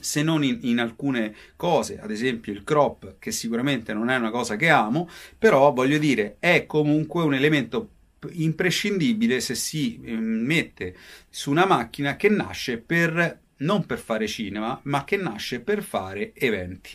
se 0.00 0.22
non 0.22 0.42
in, 0.44 0.58
in, 0.62 0.78
alcune 0.78 1.34
cose, 1.56 2.00
ad 2.00 2.10
esempio 2.10 2.52
il 2.52 2.64
crop, 2.64 3.16
che 3.18 3.30
sicuramente 3.30 3.92
non 3.92 4.10
è 4.10 4.16
una 4.16 4.30
cosa 4.30 4.56
che 4.56 4.68
amo, 4.68 5.08
però 5.38 5.72
voglio 5.72 5.98
dire, 5.98 6.36
è 6.38 6.66
comunque 6.66 7.22
un 7.22 7.34
elemento 7.34 7.90
imprescindibile 8.32 9.40
se 9.40 9.54
si 9.54 10.00
eh, 10.02 10.12
mette 10.12 10.94
su 11.28 11.50
una 11.50 11.64
macchina 11.64 12.16
che 12.16 12.28
nasce 12.28 12.78
per 12.78 13.38
non 13.60 13.86
per 13.86 13.98
fare 13.98 14.26
cinema, 14.26 14.78
ma 14.84 15.04
che 15.04 15.16
nasce 15.16 15.60
per 15.60 15.82
fare 15.82 16.32
eventi. 16.34 16.90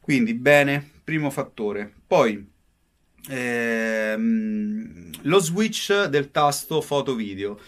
Quindi 0.00 0.34
bene, 0.34 0.88
primo 1.04 1.30
fattore. 1.30 1.92
Poi 2.06 2.46
ehm, 3.28 5.10
lo 5.22 5.38
switch 5.38 6.04
del 6.06 6.30
tasto 6.30 6.80
foto 6.80 7.14
video 7.14 7.58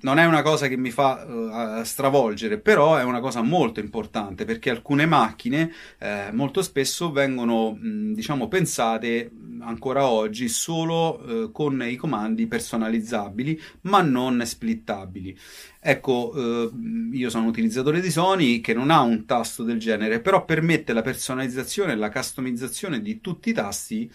non 0.00 0.18
è 0.18 0.24
una 0.26 0.42
cosa 0.42 0.68
che 0.68 0.76
mi 0.76 0.90
fa 0.90 1.80
uh, 1.80 1.82
stravolgere, 1.82 2.58
però 2.58 2.96
è 2.96 3.02
una 3.02 3.20
cosa 3.20 3.42
molto 3.42 3.80
importante 3.80 4.44
perché 4.44 4.70
alcune 4.70 5.06
macchine 5.06 5.72
eh, 5.98 6.28
molto 6.32 6.62
spesso 6.62 7.10
vengono, 7.10 7.72
mh, 7.72 8.12
diciamo, 8.12 8.46
pensate 8.46 9.30
ancora 9.60 10.06
oggi 10.06 10.48
solo 10.48 11.20
uh, 11.20 11.52
con 11.52 11.82
i 11.82 11.96
comandi 11.96 12.46
personalizzabili, 12.46 13.60
ma 13.82 14.00
non 14.00 14.40
splittabili. 14.44 15.36
Ecco, 15.80 16.32
uh, 16.32 17.10
io 17.12 17.28
sono 17.28 17.44
un 17.44 17.48
utilizzatore 17.48 18.00
di 18.00 18.10
Sony 18.10 18.60
che 18.60 18.74
non 18.74 18.90
ha 18.90 19.00
un 19.00 19.24
tasto 19.26 19.64
del 19.64 19.78
genere, 19.78 20.20
però 20.20 20.44
permette 20.44 20.92
la 20.92 21.02
personalizzazione 21.02 21.92
e 21.92 21.96
la 21.96 22.10
customizzazione 22.10 23.00
di 23.00 23.20
tutti 23.20 23.50
i 23.50 23.52
tasti, 23.52 24.10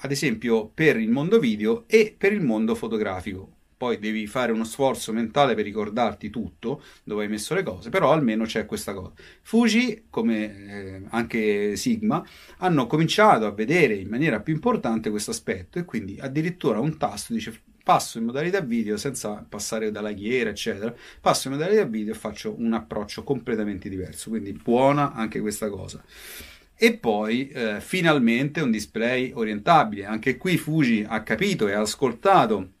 ad 0.00 0.10
esempio 0.10 0.70
per 0.72 0.98
il 0.98 1.10
mondo 1.10 1.38
video 1.38 1.84
e 1.86 2.14
per 2.16 2.32
il 2.32 2.40
mondo 2.40 2.74
fotografico 2.74 3.57
poi 3.78 3.98
devi 3.98 4.26
fare 4.26 4.52
uno 4.52 4.64
sforzo 4.64 5.12
mentale 5.12 5.54
per 5.54 5.64
ricordarti 5.64 6.28
tutto, 6.30 6.82
dove 7.04 7.22
hai 7.22 7.30
messo 7.30 7.54
le 7.54 7.62
cose, 7.62 7.88
però 7.88 8.12
almeno 8.12 8.44
c'è 8.44 8.66
questa 8.66 8.92
cosa. 8.92 9.12
Fuji, 9.42 10.06
come 10.10 10.66
eh, 10.66 11.02
anche 11.10 11.76
Sigma, 11.76 12.22
hanno 12.58 12.86
cominciato 12.86 13.46
a 13.46 13.52
vedere 13.52 13.94
in 13.94 14.08
maniera 14.08 14.40
più 14.40 14.52
importante 14.52 15.10
questo 15.10 15.30
aspetto 15.30 15.78
e 15.78 15.84
quindi 15.84 16.18
addirittura 16.20 16.80
un 16.80 16.98
tasto 16.98 17.32
dice 17.32 17.62
passo 17.88 18.18
in 18.18 18.24
modalità 18.24 18.60
video 18.60 18.98
senza 18.98 19.46
passare 19.48 19.90
dalla 19.90 20.12
ghiera, 20.12 20.50
eccetera, 20.50 20.94
passo 21.22 21.48
in 21.48 21.54
modalità 21.54 21.84
video 21.84 22.12
e 22.12 22.16
faccio 22.16 22.54
un 22.58 22.74
approccio 22.74 23.22
completamente 23.24 23.88
diverso, 23.88 24.28
quindi 24.28 24.52
buona 24.52 25.14
anche 25.14 25.40
questa 25.40 25.70
cosa. 25.70 26.04
E 26.74 26.98
poi 26.98 27.48
eh, 27.48 27.80
finalmente 27.80 28.60
un 28.60 28.70
display 28.70 29.32
orientabile. 29.34 30.04
Anche 30.04 30.36
qui 30.36 30.58
Fuji 30.58 31.04
ha 31.08 31.22
capito 31.22 31.66
e 31.66 31.72
ha 31.72 31.80
ascoltato 31.80 32.72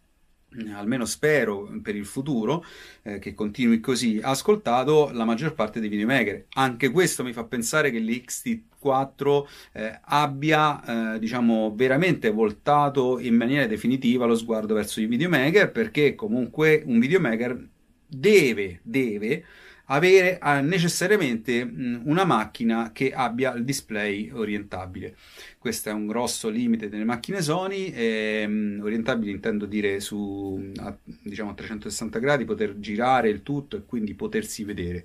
almeno 0.74 1.04
spero 1.04 1.70
per 1.82 1.94
il 1.94 2.06
futuro 2.06 2.64
eh, 3.02 3.18
che 3.18 3.34
continui 3.34 3.80
così, 3.80 4.18
ha 4.22 4.30
ascoltato 4.30 5.10
la 5.12 5.24
maggior 5.24 5.54
parte 5.54 5.80
dei 5.80 5.88
videomaker. 5.88 6.46
Anche 6.54 6.90
questo 6.90 7.22
mi 7.22 7.32
fa 7.32 7.44
pensare 7.44 7.90
che 7.90 7.98
l'XT4 7.98 9.46
eh, 9.72 10.00
abbia, 10.02 11.14
eh, 11.14 11.18
diciamo, 11.18 11.74
veramente 11.74 12.30
voltato 12.30 13.18
in 13.18 13.34
maniera 13.34 13.66
definitiva 13.66 14.26
lo 14.26 14.36
sguardo 14.36 14.74
verso 14.74 15.00
i 15.00 15.06
videomaker, 15.06 15.70
perché 15.70 16.14
comunque 16.14 16.82
un 16.86 16.98
videomaker 16.98 17.68
deve, 18.06 18.80
deve 18.82 19.44
avere 19.90 20.38
eh, 20.38 20.60
necessariamente 20.60 21.64
mh, 21.64 22.02
una 22.04 22.24
macchina 22.24 22.90
che 22.92 23.12
abbia 23.12 23.52
il 23.54 23.64
display 23.64 24.30
orientabile. 24.30 25.16
Questo 25.58 25.88
è 25.88 25.92
un 25.92 26.06
grosso 26.06 26.48
limite 26.48 26.88
delle 26.88 27.04
macchine 27.04 27.42
Sony, 27.42 27.90
e, 27.92 28.46
mh, 28.46 28.80
orientabili 28.82 29.30
intendo 29.30 29.66
dire 29.66 30.00
su 30.00 30.72
a, 30.76 30.96
diciamo 31.04 31.50
a 31.50 31.54
360 31.54 32.18
gradi, 32.18 32.44
poter 32.44 32.78
girare 32.78 33.28
il 33.28 33.42
tutto 33.42 33.76
e 33.76 33.84
quindi 33.84 34.14
potersi 34.14 34.64
vedere. 34.64 35.04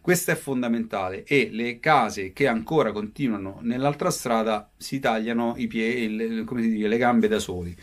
Questo 0.00 0.30
è 0.30 0.34
fondamentale 0.34 1.24
e 1.24 1.48
le 1.50 1.78
case 1.78 2.32
che 2.32 2.46
ancora 2.46 2.92
continuano 2.92 3.58
nell'altra 3.62 4.10
strada 4.10 4.70
si 4.76 4.98
tagliano 4.98 5.54
i 5.56 5.66
piedi, 5.66 6.44
come 6.44 6.62
si 6.62 6.70
dice, 6.70 6.88
le 6.88 6.96
gambe 6.98 7.28
da 7.28 7.38
soli. 7.38 7.76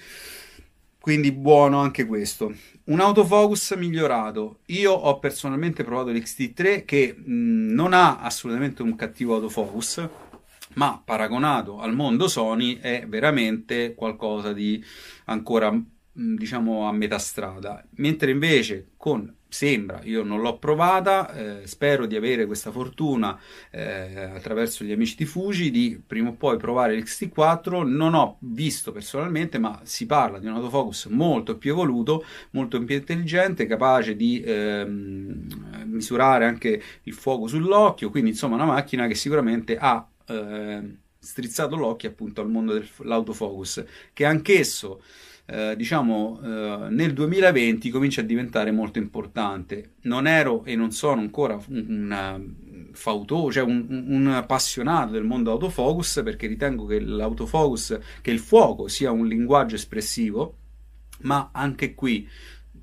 Quindi 0.99 1.31
buono 1.31 1.79
anche 1.79 2.05
questo. 2.05 2.53
Un 2.85 2.99
autofocus 2.99 3.71
migliorato. 3.77 4.59
Io 4.67 4.91
ho 4.91 5.17
personalmente 5.19 5.83
provato 5.83 6.11
l'XT3 6.11 6.83
che 6.85 7.15
mh, 7.15 7.73
non 7.73 7.93
ha 7.93 8.19
assolutamente 8.19 8.81
un 8.81 8.95
cattivo 8.95 9.35
autofocus, 9.35 10.07
ma 10.75 11.01
paragonato 11.03 11.79
al 11.79 11.95
mondo 11.95 12.27
Sony 12.27 12.79
è 12.79 13.05
veramente 13.07 13.95
qualcosa 13.95 14.53
di 14.53 14.83
ancora 15.25 15.73
diciamo 16.11 16.87
a 16.87 16.91
metà 16.91 17.17
strada. 17.17 17.83
Mentre 17.91 18.31
invece 18.31 18.89
con 18.97 19.33
sembra, 19.49 19.99
io 20.03 20.23
non 20.23 20.41
l'ho 20.41 20.57
provata, 20.59 21.33
eh, 21.33 21.67
spero 21.67 22.05
di 22.05 22.15
avere 22.15 22.45
questa 22.45 22.71
fortuna 22.71 23.37
eh, 23.71 24.29
attraverso 24.35 24.83
gli 24.83 24.91
amici 24.91 25.15
di 25.17 25.25
Fuji 25.25 25.71
di 25.71 26.01
prima 26.05 26.29
o 26.29 26.33
poi 26.33 26.57
provare 26.57 26.95
l'XT4, 26.95 27.85
non 27.85 28.13
ho 28.13 28.37
visto 28.41 28.91
personalmente, 28.91 29.57
ma 29.57 29.81
si 29.83 30.05
parla 30.05 30.37
di 30.37 30.45
un 30.45 30.53
autofocus 30.53 31.07
molto 31.07 31.57
più 31.57 31.71
evoluto, 31.71 32.23
molto 32.51 32.81
più 32.83 32.95
intelligente, 32.95 33.65
capace 33.65 34.15
di 34.15 34.41
ehm, 34.45 35.47
misurare 35.85 36.45
anche 36.45 36.81
il 37.03 37.13
fuoco 37.13 37.47
sull'occhio, 37.47 38.11
quindi 38.11 38.29
insomma 38.29 38.55
una 38.55 38.65
macchina 38.65 39.07
che 39.07 39.15
sicuramente 39.15 39.77
ha 39.77 40.07
eh, 40.27 40.97
strizzato 41.17 41.75
l'occhio 41.75 42.09
appunto 42.09 42.41
al 42.41 42.49
mondo 42.49 42.73
dell'autofocus, 42.73 43.83
che 44.13 44.25
anch'esso 44.25 45.01
eh, 45.51 45.75
diciamo 45.75 46.39
eh, 46.43 46.87
nel 46.89 47.13
2020 47.13 47.89
comincia 47.89 48.21
a 48.21 48.23
diventare 48.23 48.71
molto 48.71 48.99
importante. 48.99 49.93
Non 50.01 50.27
ero 50.27 50.63
e 50.63 50.75
non 50.75 50.91
sono 50.91 51.21
ancora 51.21 51.59
un, 51.69 51.85
un 51.89 52.89
fauto, 52.93 53.51
cioè 53.51 53.63
un, 53.63 54.05
un, 54.07 54.27
appassionato 54.27 55.11
del 55.11 55.23
mondo 55.23 55.51
autofocus 55.51 56.21
perché 56.23 56.45
ritengo 56.45 56.85
che 56.85 56.99
l'autofocus, 56.99 57.97
che 58.21 58.31
il 58.31 58.39
fuoco 58.39 58.87
sia 58.87 59.11
un 59.11 59.27
linguaggio 59.27 59.75
espressivo, 59.75 60.55
ma 61.21 61.49
anche 61.51 61.95
qui 61.95 62.27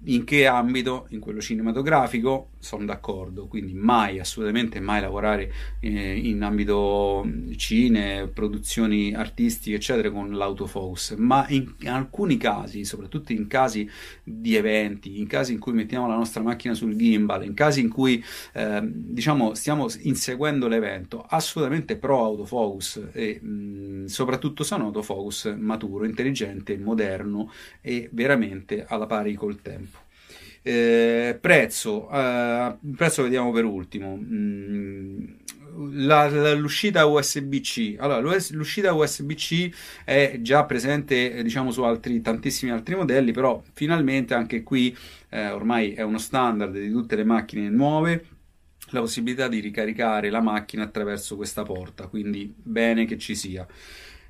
in 0.04 0.24
che 0.24 0.46
ambito? 0.46 1.06
In 1.10 1.20
quello 1.20 1.40
cinematografico 1.40 2.50
sono 2.58 2.84
d'accordo, 2.84 3.46
quindi 3.46 3.74
mai, 3.74 4.18
assolutamente 4.18 4.80
mai 4.80 5.00
lavorare 5.00 5.52
eh, 5.80 6.16
in 6.16 6.42
ambito 6.42 7.24
cine, 7.56 8.28
produzioni 8.28 9.14
artistiche, 9.14 9.76
eccetera, 9.76 10.10
con 10.10 10.30
l'autofocus, 10.32 11.14
ma 11.18 11.46
in, 11.48 11.72
in, 11.80 11.88
alcuni 11.88 12.36
casi, 12.36 12.84
soprattutto 12.84 13.32
in 13.32 13.46
casi 13.46 13.88
di 14.22 14.54
eventi, 14.56 15.18
in 15.18 15.26
casi 15.26 15.52
in 15.52 15.58
cui 15.58 15.72
mettiamo 15.72 16.08
la 16.08 16.16
nostra 16.16 16.42
macchina 16.42 16.74
sul 16.74 16.96
gimbal, 16.96 17.44
in 17.44 17.54
casi 17.54 17.80
in 17.80 17.88
cui 17.88 18.22
eh, 18.52 18.80
diciamo 18.82 19.54
stiamo 19.54 19.88
inseguendo 20.02 20.68
l'evento, 20.68 21.24
assolutamente 21.28 21.96
pro 21.96 22.24
autofocus 22.24 23.08
e 23.12 23.40
mh, 23.40 24.06
soprattutto 24.06 24.64
se 24.64 24.74
un 24.74 24.82
autofocus 24.82 25.54
maturo, 25.56 26.04
intelligente, 26.04 26.76
moderno 26.78 27.50
e 27.80 28.08
veramente 28.12 28.84
alla 28.86 29.06
pari 29.06 29.34
col 29.34 29.60
tempo. 29.62 30.05
Eh, 30.68 31.38
prezzo, 31.40 32.10
eh, 32.10 32.76
prezzo 32.96 33.22
vediamo 33.22 33.52
per 33.52 33.64
ultimo. 33.64 34.16
Mm, 34.16 35.26
la, 35.92 36.28
la, 36.28 36.54
l'uscita 36.54 37.06
USB-C. 37.06 37.94
Allora, 37.98 38.18
l'uscita 38.50 38.92
USB-C 38.92 39.70
è 40.04 40.38
già 40.40 40.64
presente, 40.64 41.40
diciamo, 41.44 41.70
su 41.70 41.84
altri, 41.84 42.20
tantissimi 42.20 42.72
altri 42.72 42.96
modelli, 42.96 43.30
però 43.30 43.62
finalmente 43.74 44.34
anche 44.34 44.64
qui 44.64 44.96
eh, 45.28 45.50
ormai 45.50 45.92
è 45.92 46.02
uno 46.02 46.18
standard 46.18 46.76
di 46.76 46.90
tutte 46.90 47.14
le 47.14 47.24
macchine 47.24 47.68
nuove 47.68 48.24
la 48.90 49.00
possibilità 49.00 49.46
di 49.46 49.60
ricaricare 49.60 50.30
la 50.30 50.40
macchina 50.40 50.82
attraverso 50.82 51.36
questa 51.36 51.62
porta, 51.62 52.08
quindi 52.08 52.52
bene 52.56 53.04
che 53.04 53.18
ci 53.18 53.36
sia. 53.36 53.64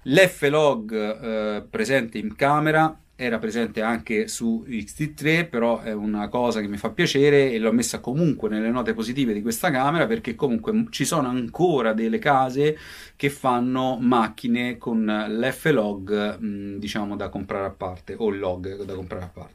L'F-Log 0.02 0.92
eh, 0.92 1.62
presente 1.68 2.18
in 2.18 2.34
camera 2.36 2.94
era 3.16 3.38
presente 3.38 3.80
anche 3.80 4.28
su 4.28 4.64
XT3, 4.68 5.48
però 5.48 5.80
è 5.80 5.92
una 5.92 6.28
cosa 6.28 6.60
che 6.60 6.68
mi 6.68 6.76
fa 6.76 6.90
piacere 6.90 7.50
e 7.50 7.58
l'ho 7.58 7.72
messa 7.72 8.00
comunque 8.00 8.50
nelle 8.50 8.68
note 8.68 8.92
positive 8.92 9.32
di 9.32 9.40
questa 9.40 9.70
camera 9.70 10.06
perché 10.06 10.34
comunque 10.34 10.86
ci 10.90 11.06
sono 11.06 11.28
ancora 11.28 11.94
delle 11.94 12.18
case 12.18 12.76
che 13.16 13.30
fanno 13.30 13.96
macchine 13.98 14.76
con 14.76 15.06
l'F-Log, 15.06 16.36
diciamo, 16.76 17.16
da 17.16 17.30
comprare 17.30 17.66
a 17.66 17.70
parte, 17.70 18.14
o 18.18 18.28
il 18.28 18.38
log 18.38 18.84
da 18.84 18.94
comprare 18.94 19.24
a 19.24 19.30
parte. 19.32 19.54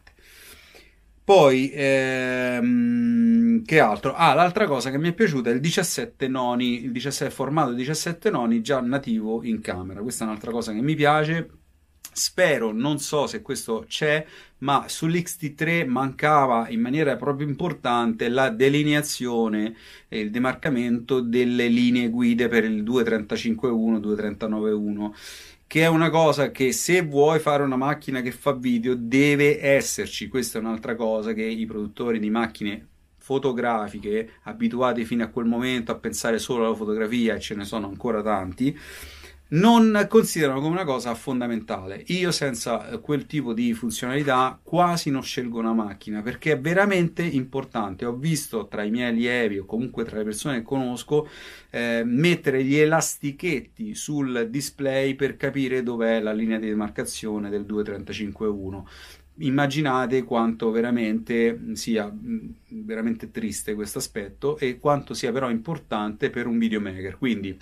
Poi, 1.23 1.71
ehm, 1.73 3.63
che 3.63 3.79
altro? 3.79 4.15
Ah, 4.15 4.33
l'altra 4.33 4.65
cosa 4.65 4.89
che 4.89 4.97
mi 4.97 5.09
è 5.09 5.13
piaciuta 5.13 5.51
è 5.51 5.53
il 5.53 5.59
17 5.59 6.27
noni, 6.27 6.83
il 6.83 6.91
17, 6.91 7.31
formato 7.31 7.73
17 7.73 8.31
noni 8.31 8.61
già 8.61 8.81
nativo 8.81 9.43
in 9.43 9.61
camera. 9.61 10.01
Questa 10.01 10.23
è 10.25 10.27
un'altra 10.27 10.51
cosa 10.51 10.73
che 10.73 10.81
mi 10.81 10.95
piace 10.95 11.60
Spero, 12.13 12.73
non 12.73 12.99
so 12.99 13.25
se 13.25 13.41
questo 13.41 13.85
c'è, 13.87 14.25
ma 14.59 14.85
sull'XT3 14.87 15.87
mancava 15.87 16.67
in 16.69 16.81
maniera 16.81 17.15
proprio 17.15 17.47
importante 17.47 18.27
la 18.27 18.49
delineazione 18.49 19.75
e 20.09 20.19
il 20.19 20.29
demarcamento 20.29 21.21
delle 21.21 21.67
linee 21.67 22.09
guide 22.09 22.49
per 22.49 22.65
il 22.65 22.83
235.1, 22.83 23.99
239.1 23.99 25.11
che 25.71 25.83
è 25.83 25.87
una 25.87 26.09
cosa 26.09 26.51
che 26.51 26.73
se 26.73 27.01
vuoi 27.01 27.39
fare 27.39 27.63
una 27.63 27.77
macchina 27.77 28.19
che 28.19 28.33
fa 28.33 28.51
video 28.51 28.93
deve 28.93 29.63
esserci. 29.63 30.27
Questa 30.27 30.57
è 30.57 30.61
un'altra 30.61 30.95
cosa 30.95 31.31
che 31.31 31.43
i 31.43 31.65
produttori 31.65 32.19
di 32.19 32.29
macchine 32.29 32.87
fotografiche, 33.15 34.31
abituati 34.43 35.05
fino 35.05 35.23
a 35.23 35.27
quel 35.27 35.45
momento 35.45 35.93
a 35.93 35.95
pensare 35.95 36.39
solo 36.39 36.65
alla 36.65 36.75
fotografia, 36.75 37.35
e 37.35 37.39
ce 37.39 37.55
ne 37.55 37.63
sono 37.63 37.87
ancora 37.87 38.21
tanti, 38.21 38.77
non 39.51 40.05
considerano 40.09 40.61
come 40.61 40.73
una 40.73 40.85
cosa 40.85 41.13
fondamentale. 41.15 42.03
Io 42.07 42.31
senza 42.31 42.89
eh, 42.89 42.99
quel 42.99 43.25
tipo 43.25 43.53
di 43.53 43.73
funzionalità 43.73 44.59
quasi 44.61 45.09
non 45.09 45.23
scelgo 45.23 45.59
una 45.59 45.73
macchina 45.73 46.21
perché 46.21 46.53
è 46.53 46.59
veramente 46.59 47.23
importante. 47.23 48.05
Ho 48.05 48.15
visto 48.15 48.67
tra 48.67 48.83
i 48.83 48.91
miei 48.91 49.09
allievi 49.09 49.59
o 49.59 49.65
comunque 49.65 50.05
tra 50.05 50.17
le 50.17 50.23
persone 50.23 50.57
che 50.57 50.63
conosco 50.63 51.27
eh, 51.69 52.03
mettere 52.05 52.63
gli 52.63 52.75
elastichetti 52.75 53.93
sul 53.93 54.47
display 54.49 55.15
per 55.15 55.35
capire 55.35 55.83
dov'è 55.83 56.19
la 56.21 56.33
linea 56.33 56.59
di 56.59 56.67
demarcazione 56.67 57.49
del 57.49 57.63
235.1 57.63 58.83
immaginate 59.37 60.23
quanto 60.23 60.69
veramente 60.71 61.59
sia 61.73 62.11
mm, 62.11 62.49
veramente 62.83 63.31
triste 63.31 63.73
questo 63.73 63.97
aspetto 63.97 64.57
e 64.57 64.77
quanto 64.77 65.13
sia 65.13 65.31
però 65.31 65.49
importante 65.49 66.29
per 66.29 66.47
un 66.47 66.57
videomaker. 66.57 67.17
Quindi 67.17 67.57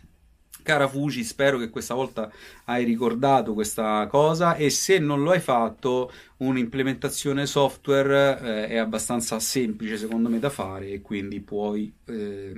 Cara 0.69 0.87
Fuji, 0.87 1.23
spero 1.23 1.57
che 1.57 1.71
questa 1.71 1.95
volta 1.95 2.31
hai 2.65 2.83
ricordato 2.83 3.55
questa 3.55 4.05
cosa 4.05 4.53
e 4.53 4.69
se 4.69 4.99
non 4.99 5.23
lo 5.23 5.31
hai 5.31 5.39
fatto, 5.39 6.11
un'implementazione 6.37 7.47
software 7.47 8.39
eh, 8.39 8.67
è 8.67 8.77
abbastanza 8.77 9.39
semplice 9.39 9.97
secondo 9.97 10.29
me 10.29 10.37
da 10.37 10.51
fare 10.51 10.89
e 10.91 11.01
quindi 11.01 11.39
puoi 11.39 11.91
eh, 12.05 12.53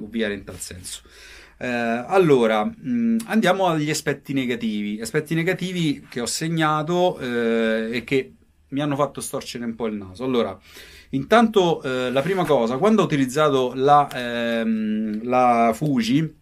ovviare 0.00 0.32
in 0.32 0.44
tal 0.44 0.58
senso. 0.58 1.02
Eh, 1.58 1.66
allora, 1.68 2.64
mh, 2.64 2.72
mm, 2.88 3.18
andiamo 3.26 3.66
agli 3.66 3.90
aspetti 3.90 4.32
negativi. 4.32 4.98
Aspetti 4.98 5.34
negativi 5.34 6.06
che 6.08 6.22
ho 6.22 6.26
segnato 6.26 7.18
eh, 7.18 7.90
e 7.92 8.04
che 8.04 8.32
mi 8.68 8.80
hanno 8.80 8.96
fatto 8.96 9.20
storcere 9.20 9.66
un 9.66 9.74
po' 9.74 9.86
il 9.86 9.96
naso. 9.96 10.24
Allora, 10.24 10.58
intanto 11.10 11.82
eh, 11.82 12.10
la 12.10 12.22
prima 12.22 12.46
cosa, 12.46 12.78
quando 12.78 13.02
ho 13.02 13.04
utilizzato 13.04 13.72
la, 13.74 14.08
ehm, 14.10 15.24
la 15.24 15.72
Fuji, 15.74 16.38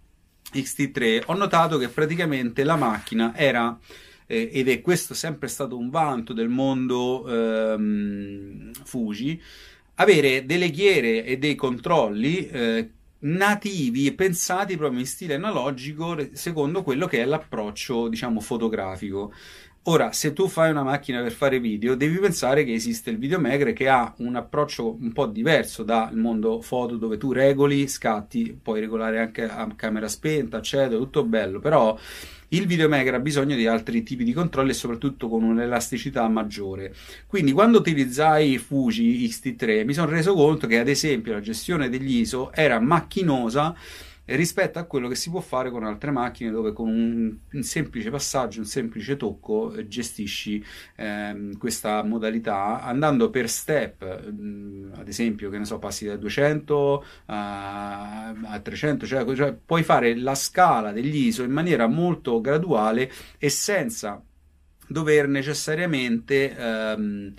XT3 0.52 1.22
ho 1.26 1.34
notato 1.34 1.78
che 1.78 1.88
praticamente 1.88 2.64
la 2.64 2.76
macchina 2.76 3.34
era 3.36 3.78
eh, 4.26 4.50
ed 4.52 4.68
è 4.68 4.80
questo 4.80 5.14
sempre 5.14 5.48
stato 5.48 5.76
un 5.76 5.90
vanto 5.90 6.32
del 6.32 6.48
mondo 6.48 7.26
ehm, 7.28 8.72
Fuji 8.84 9.40
avere 9.94 10.46
delle 10.46 10.70
ghiere 10.70 11.24
e 11.24 11.38
dei 11.38 11.54
controlli 11.54 12.48
eh, 12.48 12.90
nativi 13.20 14.06
e 14.06 14.12
pensati 14.12 14.76
proprio 14.76 15.00
in 15.00 15.06
stile 15.06 15.34
analogico 15.34 16.16
secondo 16.32 16.82
quello 16.82 17.06
che 17.06 17.20
è 17.20 17.24
l'approccio 17.24 18.08
diciamo 18.08 18.40
fotografico 18.40 19.32
Ora, 19.90 20.12
se 20.12 20.34
tu 20.34 20.48
fai 20.48 20.70
una 20.70 20.82
macchina 20.82 21.22
per 21.22 21.32
fare 21.32 21.60
video, 21.60 21.94
devi 21.94 22.18
pensare 22.18 22.62
che 22.62 22.74
esiste 22.74 23.08
il 23.08 23.16
videomaker 23.16 23.72
che 23.72 23.88
ha 23.88 24.12
un 24.18 24.36
approccio 24.36 24.98
un 25.00 25.12
po' 25.14 25.24
diverso 25.24 25.82
dal 25.82 26.14
mondo 26.14 26.60
foto 26.60 26.96
dove 26.98 27.16
tu 27.16 27.32
regoli, 27.32 27.88
scatti, 27.88 28.58
puoi 28.62 28.80
regolare 28.80 29.18
anche 29.18 29.44
a 29.44 29.66
camera 29.74 30.06
spenta, 30.06 30.58
eccetera, 30.58 30.98
tutto 30.98 31.24
bello, 31.24 31.58
però 31.58 31.98
il 32.48 32.66
videomaker 32.66 33.14
ha 33.14 33.18
bisogno 33.18 33.56
di 33.56 33.66
altri 33.66 34.02
tipi 34.02 34.24
di 34.24 34.34
controlli 34.34 34.72
e 34.72 34.74
soprattutto 34.74 35.26
con 35.26 35.42
un'elasticità 35.42 36.28
maggiore. 36.28 36.94
Quindi 37.26 37.52
quando 37.52 37.78
utilizzai 37.78 38.58
Fuji 38.58 39.26
X-T3 39.26 39.86
mi 39.86 39.94
sono 39.94 40.10
reso 40.10 40.34
conto 40.34 40.66
che 40.66 40.78
ad 40.80 40.88
esempio 40.88 41.32
la 41.32 41.40
gestione 41.40 41.88
degli 41.88 42.18
ISO 42.18 42.52
era 42.52 42.78
macchinosa 42.78 43.74
rispetto 44.36 44.78
a 44.78 44.84
quello 44.84 45.08
che 45.08 45.14
si 45.14 45.30
può 45.30 45.40
fare 45.40 45.70
con 45.70 45.84
altre 45.84 46.10
macchine 46.10 46.50
dove 46.50 46.72
con 46.72 46.88
un, 46.88 47.36
un 47.52 47.62
semplice 47.62 48.10
passaggio, 48.10 48.60
un 48.60 48.66
semplice 48.66 49.16
tocco 49.16 49.72
eh, 49.74 49.88
gestisci 49.88 50.62
ehm, 50.96 51.56
questa 51.56 52.02
modalità 52.02 52.82
andando 52.82 53.30
per 53.30 53.48
step, 53.48 54.30
mh, 54.30 54.40
mm, 54.40 54.92
ad 54.94 55.08
esempio 55.08 55.50
che 55.50 55.58
ne 55.58 55.64
so 55.64 55.78
passi 55.78 56.06
da 56.06 56.16
200 56.16 57.04
a, 57.26 58.28
a 58.28 58.60
300, 58.60 59.06
cioè, 59.06 59.34
cioè 59.34 59.52
puoi 59.52 59.82
fare 59.82 60.16
la 60.16 60.34
scala 60.34 60.92
degli 60.92 61.26
ISO 61.26 61.42
in 61.42 61.52
maniera 61.52 61.86
molto 61.86 62.40
graduale 62.40 63.10
e 63.38 63.48
senza 63.48 64.22
dover 64.88 65.28
necessariamente 65.28 66.56
ehm, 66.56 67.34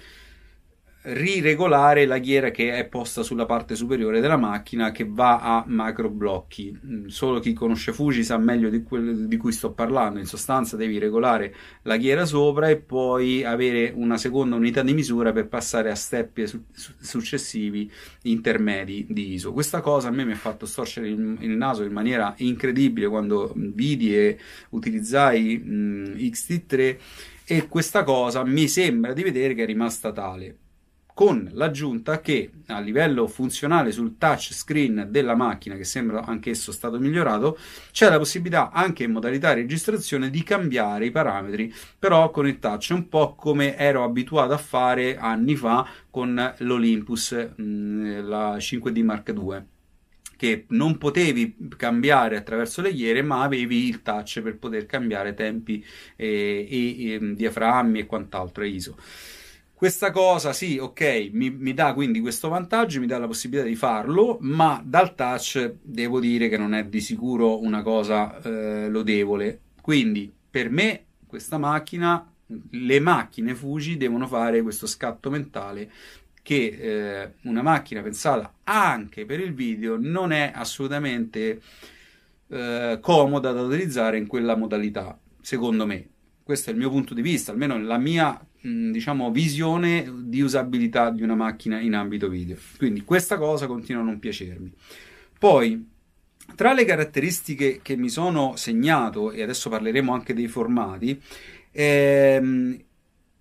riregolare 1.01 2.05
la 2.05 2.17
ghiera 2.17 2.51
che 2.51 2.73
è 2.73 2.85
posta 2.85 3.23
sulla 3.23 3.45
parte 3.45 3.75
superiore 3.75 4.19
della 4.19 4.35
macchina 4.35 4.91
che 4.91 5.05
va 5.07 5.39
a 5.39 5.63
macro 5.65 6.09
blocchi. 6.09 6.77
Mm, 6.85 7.07
solo 7.07 7.39
chi 7.39 7.53
conosce 7.53 7.93
Fuji 7.93 8.23
sa 8.23 8.38
meglio 8.38 8.69
di 8.69 8.83
quello 8.83 9.13
di 9.13 9.38
cui 9.38 9.53
sto 9.53 9.71
parlando. 9.71 10.19
In 10.19 10.25
sostanza 10.25 10.75
devi 10.75 10.97
regolare 10.97 11.55
la 11.83 11.95
ghiera 11.95 12.25
sopra 12.25 12.69
e 12.69 12.77
poi 12.77 13.45
avere 13.45 13.93
una 13.95 14.17
seconda 14.17 14.57
unità 14.57 14.81
di 14.81 14.93
misura 14.93 15.31
per 15.31 15.47
passare 15.47 15.89
a 15.89 15.95
step 15.95 16.43
su- 16.43 16.63
successivi 16.73 17.89
intermedi 18.23 19.05
di 19.09 19.33
ISO. 19.33 19.53
Questa 19.53 19.79
cosa 19.79 20.09
a 20.09 20.12
me 20.12 20.25
mi 20.25 20.33
ha 20.33 20.35
fatto 20.35 20.65
storcere 20.65 21.07
il, 21.07 21.38
il 21.39 21.51
naso 21.51 21.83
in 21.83 21.93
maniera 21.93 22.33
incredibile 22.38 23.07
quando 23.07 23.53
vidi 23.55 24.15
e 24.15 24.38
utilizzai 24.71 25.57
mh, 25.63 25.71
mm, 25.71 26.03
XT3 26.15 26.97
e 27.45 27.67
questa 27.67 28.03
cosa 28.03 28.43
mi 28.43 28.67
sembra 28.67 29.13
di 29.13 29.23
vedere 29.23 29.53
che 29.53 29.63
è 29.63 29.65
rimasta 29.65 30.12
tale 30.12 30.57
con 31.19 31.49
l'aggiunta 31.51 32.21
che 32.21 32.49
a 32.67 32.79
livello 32.79 33.27
funzionale 33.27 33.91
sul 33.91 34.17
touch 34.17 34.53
screen 34.53 35.08
della 35.10 35.36
macchina, 35.36 35.75
che 35.75 35.84
sembra 35.84 36.23
anch'esso 36.23 36.71
stato 36.71 36.97
migliorato, 36.97 37.58
c'è 37.91 38.08
la 38.08 38.17
possibilità 38.17 38.71
anche 38.71 39.03
in 39.03 39.12
modalità 39.12 39.51
registrazione 39.51 40.29
di 40.29 40.43
cambiare 40.43 41.08
i 41.08 41.12
parametri, 41.12 41.73
però 41.99 42.32
con 42.32 42.47
il 42.47 42.58
touch, 42.60 42.91
un 42.91 43.10
po' 43.10 43.36
come 43.36 43.75
ero 43.75 44.05
abituato 44.05 44.53
a 44.53 44.58
fare 44.58 45.17
anni 45.17 45.58
fa 45.58 45.86
con 46.10 46.53
l'Olympus, 46.60 47.49
mm, 47.62 48.19
la 48.21 48.55
5D 48.55 49.03
Mark 49.03 49.34
II 49.36 49.63
che 50.38 50.67
non 50.69 50.97
potevi 50.97 51.58
cambiare 51.75 52.38
attraverso 52.38 52.82
le 52.82 52.93
ghiere, 52.93 53.21
ma 53.23 53.41
avevi 53.41 53.89
il 53.89 54.03
touch 54.03 54.39
per 54.39 54.58
poter 54.58 54.86
cambiare 54.86 55.34
tempi 55.34 55.86
e, 56.15 56.65
e, 56.69 57.12
e 57.12 57.36
diaframmi 57.36 57.99
e 57.99 58.05
quant'altro 58.05 58.63
ISO. 58.63 58.95
Questa 59.79 60.11
cosa, 60.11 60.51
sì, 60.51 60.77
ok, 60.77 61.29
mi, 61.31 61.51
mi, 61.51 61.73
dà 61.73 61.93
quindi 61.93 62.19
questo 62.19 62.49
vantaggio, 62.49 62.99
mi 62.99 63.05
dà 63.05 63.17
la 63.17 63.27
possibilità 63.27 63.65
di 63.65 63.77
farlo, 63.77 64.37
ma 64.41 64.81
dal 64.83 65.15
touch 65.15 65.75
devo 65.81 66.19
dire 66.19 66.49
che 66.49 66.57
non 66.57 66.73
è 66.73 66.83
di 66.83 66.99
sicuro 66.99 67.61
una 67.61 67.81
cosa 67.81 68.41
eh, 68.41 68.89
lodevole. 68.89 69.61
Quindi, 69.81 70.29
per 70.49 70.69
me, 70.69 71.05
questa 71.25 71.57
macchina, 71.57 72.29
le 72.71 72.99
macchine 72.99 73.55
Fuji 73.55 73.95
devono 73.95 74.27
fare 74.27 74.61
questo 74.61 74.85
scatto 74.85 75.29
mentale 75.29 75.89
che 76.41 76.65
eh, 76.65 77.33
una 77.43 77.61
macchina 77.61 78.01
pensata 78.01 78.55
anche 78.65 79.25
per 79.25 79.39
il 79.39 79.53
video 79.53 79.95
non 79.97 80.33
è 80.33 80.51
assolutamente 80.53 81.61
eh, 82.49 82.97
comoda 82.99 83.53
da 83.53 83.61
utilizzare 83.61 84.17
in 84.17 84.27
quella 84.27 84.57
modalità, 84.57 85.17
secondo 85.39 85.85
me. 85.85 86.05
Questo 86.43 86.69
è 86.69 86.73
il 86.73 86.79
mio 86.79 86.89
punto 86.89 87.13
di 87.13 87.21
vista, 87.21 87.53
almeno 87.53 87.79
la 87.79 87.97
mia 87.97 88.43
diciamo, 88.61 89.31
visione 89.31 90.11
di 90.23 90.41
usabilità 90.41 91.09
di 91.11 91.23
una 91.23 91.35
macchina 91.35 91.79
in 91.79 91.93
ambito 91.93 92.27
video. 92.27 92.57
Quindi 92.77 93.03
questa 93.03 93.37
cosa 93.37 93.67
continua 93.67 94.01
a 94.01 94.05
non 94.05 94.19
piacermi. 94.19 94.71
Poi, 95.37 95.87
tra 96.55 96.73
le 96.73 96.85
caratteristiche 96.85 97.79
che 97.81 97.95
mi 97.95 98.09
sono 98.09 98.55
segnato, 98.55 99.31
e 99.31 99.41
adesso 99.41 99.69
parleremo 99.69 100.13
anche 100.13 100.33
dei 100.33 100.47
formati, 100.47 101.19
ehm, 101.71 102.77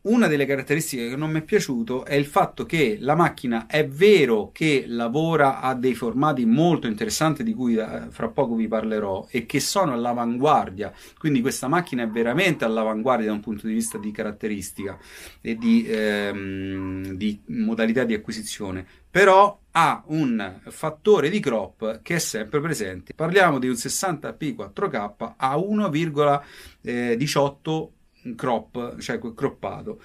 una 0.00 0.28
delle 0.28 0.46
caratteristiche 0.46 1.08
che 1.08 1.16
non 1.16 1.30
mi 1.30 1.40
è 1.40 1.42
piaciuto 1.42 2.04
è 2.04 2.14
il 2.14 2.26
fatto 2.26 2.64
che 2.64 2.98
la 3.00 3.16
macchina 3.16 3.66
è 3.66 3.84
vero 3.86 4.50
che 4.52 4.84
lavora 4.86 5.60
a 5.60 5.74
dei 5.74 5.94
formati 5.94 6.44
molto 6.44 6.86
interessanti 6.86 7.42
di 7.42 7.52
cui 7.52 7.74
eh, 7.74 8.02
fra 8.10 8.28
poco 8.28 8.54
vi 8.54 8.68
parlerò 8.68 9.26
e 9.28 9.44
che 9.44 9.58
sono 9.58 9.92
all'avanguardia, 9.92 10.92
quindi 11.18 11.40
questa 11.40 11.66
macchina 11.66 12.04
è 12.04 12.08
veramente 12.08 12.64
all'avanguardia 12.64 13.26
da 13.26 13.32
un 13.32 13.40
punto 13.40 13.66
di 13.66 13.72
vista 13.72 13.98
di 13.98 14.12
caratteristica 14.12 14.96
e 15.40 15.56
di, 15.56 15.84
ehm, 15.88 17.14
di 17.14 17.40
modalità 17.46 18.04
di 18.04 18.14
acquisizione, 18.14 18.86
però 19.10 19.58
ha 19.72 20.04
un 20.06 20.60
fattore 20.68 21.28
di 21.28 21.40
crop 21.40 22.02
che 22.02 22.14
è 22.16 22.18
sempre 22.18 22.60
presente. 22.60 23.14
Parliamo 23.14 23.58
di 23.58 23.68
un 23.68 23.74
60p 23.74 24.54
4K 24.54 25.34
a 25.36 25.56
1,18 25.56 27.88
crop, 28.34 28.98
cioè 28.98 29.18
croppato. 29.18 30.02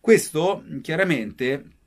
Questo 0.00 0.64
chiaramente 0.82 1.80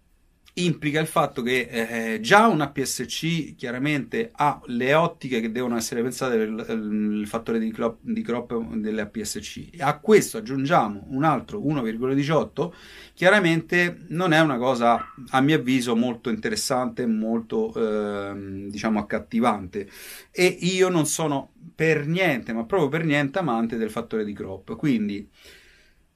implica 0.57 0.99
il 1.01 1.07
fatto 1.07 1.41
che 1.41 1.67
eh, 1.69 2.19
già 2.21 2.47
un 2.47 2.61
APS-C 2.61 3.55
chiaramente 3.55 4.29
ha 4.33 4.61
le 4.67 4.93
ottiche 4.93 5.41
che 5.41 5.51
devono 5.51 5.75
essere 5.75 6.01
pensate 6.01 6.37
per 6.37 6.47
il, 6.47 7.25
fattore 7.27 7.59
di 7.59 7.71
crop, 7.71 7.97
di 8.01 8.21
crop 8.21 8.73
delle 8.75 9.01
APS-C. 9.01 9.79
A 9.79 9.99
questo 9.99 10.37
aggiungiamo 10.37 11.07
un 11.09 11.23
altro 11.23 11.59
1,18, 11.59 12.71
chiaramente 13.13 14.05
non 14.09 14.31
è 14.31 14.39
una 14.39 14.57
cosa 14.57 15.13
a 15.29 15.41
mio 15.41 15.57
avviso 15.57 15.95
molto 15.95 16.29
interessante, 16.29 17.05
molto 17.05 17.73
eh, 17.75 18.67
diciamo 18.69 18.99
accattivante 18.99 19.89
e 20.31 20.45
io 20.45 20.87
non 20.87 21.05
sono 21.05 21.51
per 21.75 22.07
niente, 22.07 22.53
ma 22.53 22.63
proprio 22.63 22.87
per 22.87 23.03
niente 23.03 23.39
amante 23.39 23.75
del 23.75 23.89
fattore 23.89 24.23
di 24.23 24.31
crop. 24.31 24.77
Quindi 24.77 25.29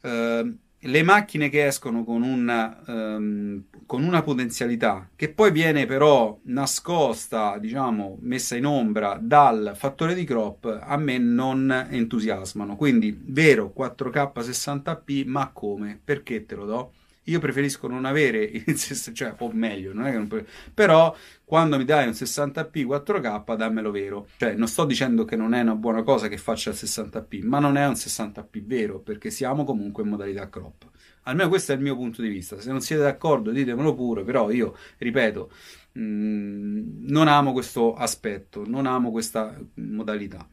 Ehm, 0.01 0.57
le 0.83 1.03
macchine 1.03 1.49
che 1.49 1.65
escono 1.65 2.05
con 2.05 2.23
una, 2.23 2.81
um, 2.85 3.63
con 3.85 4.03
una, 4.03 4.21
potenzialità 4.21 5.09
che 5.13 5.29
poi 5.29 5.51
viene 5.51 5.85
però 5.85 6.39
nascosta, 6.43 7.57
diciamo, 7.57 8.17
messa 8.21 8.55
in 8.55 8.65
ombra 8.65 9.19
dal 9.21 9.73
fattore 9.75 10.13
di 10.13 10.23
crop, 10.23 10.79
a 10.81 10.95
me 10.95 11.17
non 11.17 11.87
entusiasmano. 11.89 12.77
Quindi, 12.77 13.17
vero 13.21 13.73
4K 13.75 14.31
60p, 14.39 15.25
ma 15.25 15.49
come? 15.51 15.99
Perché 16.01 16.45
te 16.45 16.55
lo 16.55 16.65
do? 16.65 16.93
Io 17.29 17.39
preferisco 17.39 17.87
non 17.87 18.05
avere 18.05 18.43
il 18.65 18.77
cioè 18.77 19.35
o 19.37 19.51
meglio, 19.53 19.93
non 19.93 20.05
è 20.05 20.11
che 20.11 20.17
non 20.17 20.45
però 20.73 21.15
quando 21.43 21.77
mi 21.77 21.85
dai 21.85 22.05
un 22.05 22.13
60p 22.13 22.85
4K 22.85 23.55
dammelo 23.55 23.91
vero. 23.91 24.27
Cioè 24.37 24.53
non 24.53 24.67
sto 24.67 24.85
dicendo 24.85 25.25
che 25.25 25.35
non 25.35 25.53
è 25.53 25.61
una 25.61 25.75
buona 25.75 26.03
cosa 26.03 26.27
che 26.27 26.37
faccia 26.37 26.69
il 26.69 26.77
60p, 26.79 27.43
ma 27.43 27.59
non 27.59 27.77
è 27.77 27.87
un 27.87 27.93
60p 27.93 28.63
vero, 28.63 28.99
perché 28.99 29.29
siamo 29.31 29.63
comunque 29.63 30.03
in 30.03 30.09
modalità 30.09 30.49
crop. 30.49 30.87
Almeno 31.23 31.49
questo 31.49 31.71
è 31.71 31.75
il 31.75 31.81
mio 31.81 31.95
punto 31.95 32.21
di 32.21 32.29
vista. 32.29 32.59
Se 32.59 32.71
non 32.71 32.81
siete 32.81 33.03
d'accordo, 33.03 33.51
ditemelo 33.51 33.93
pure, 33.93 34.23
però 34.23 34.51
io 34.51 34.75
ripeto, 34.97 35.51
mh, 35.93 36.01
mm, 36.01 37.07
non 37.07 37.27
amo 37.27 37.51
questo 37.51 37.95
aspetto, 37.95 38.63
non 38.67 38.85
amo 38.85 39.11
questa 39.11 39.57
modalità 39.75 40.47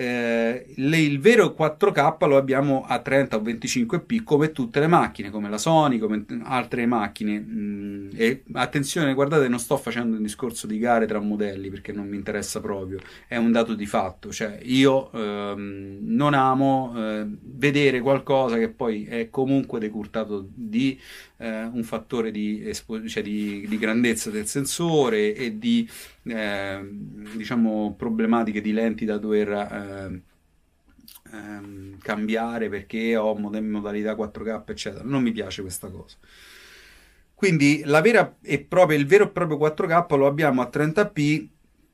eh, 0.00 0.64
il 0.76 1.20
vero 1.20 1.54
4K 1.58 2.26
lo 2.26 2.38
abbiamo 2.38 2.84
a 2.88 3.00
30 3.00 3.36
o 3.36 3.40
25p 3.40 4.22
come 4.22 4.50
tutte 4.50 4.80
le 4.80 4.86
macchine, 4.86 5.28
come 5.28 5.50
la 5.50 5.58
Sony, 5.58 5.98
come 5.98 6.24
altre 6.44 6.86
macchine. 6.86 7.38
Mm, 7.38 8.08
e 8.14 8.44
attenzione, 8.54 9.12
guardate, 9.12 9.46
non 9.48 9.58
sto 9.58 9.76
facendo 9.76 10.16
un 10.16 10.22
discorso 10.22 10.66
di 10.66 10.78
gare 10.78 11.04
tra 11.06 11.20
modelli 11.20 11.68
perché 11.68 11.92
non 11.92 12.08
mi 12.08 12.16
interessa 12.16 12.60
proprio, 12.60 12.98
è 13.28 13.36
un 13.36 13.52
dato 13.52 13.74
di 13.74 13.84
fatto. 13.84 14.32
Cioè, 14.32 14.60
io 14.62 15.12
ehm, 15.12 15.98
non 16.00 16.32
amo 16.32 16.94
eh, 16.96 17.26
vedere 17.42 18.00
qualcosa 18.00 18.56
che 18.56 18.70
poi 18.70 19.04
è 19.04 19.28
comunque 19.28 19.80
decurtato 19.80 20.48
di 20.54 20.98
eh, 21.40 21.64
un 21.64 21.82
fattore 21.84 22.30
di, 22.30 22.68
espo- 22.68 23.06
cioè 23.06 23.22
di, 23.22 23.66
di, 23.66 23.78
grandezza 23.78 24.30
del 24.30 24.46
sensore 24.46 25.34
e 25.34 25.58
di 25.58 25.88
eh, 26.24 26.78
diciamo 27.34 27.94
problematiche 27.96 28.60
di 28.60 28.72
lenti 28.72 29.06
da 29.06 29.16
dover 29.16 29.50
eh, 29.90 30.22
ehm, 31.32 31.98
cambiare 31.98 32.68
perché 32.68 33.16
ho 33.16 33.34
mod- 33.34 33.56
modalità 33.56 34.14
4K 34.14 34.70
eccetera. 34.70 35.04
Non 35.04 35.22
mi 35.22 35.32
piace 35.32 35.62
questa 35.62 35.88
cosa. 35.88 36.16
Quindi 37.34 37.82
la 37.84 38.00
vera 38.02 38.36
e 38.42 38.60
propria, 38.60 38.98
il 38.98 39.06
vero 39.06 39.24
e 39.24 39.28
proprio 39.28 39.56
4K 39.56 40.16
lo 40.16 40.26
abbiamo 40.26 40.60
a 40.60 40.70
30p 40.70 41.48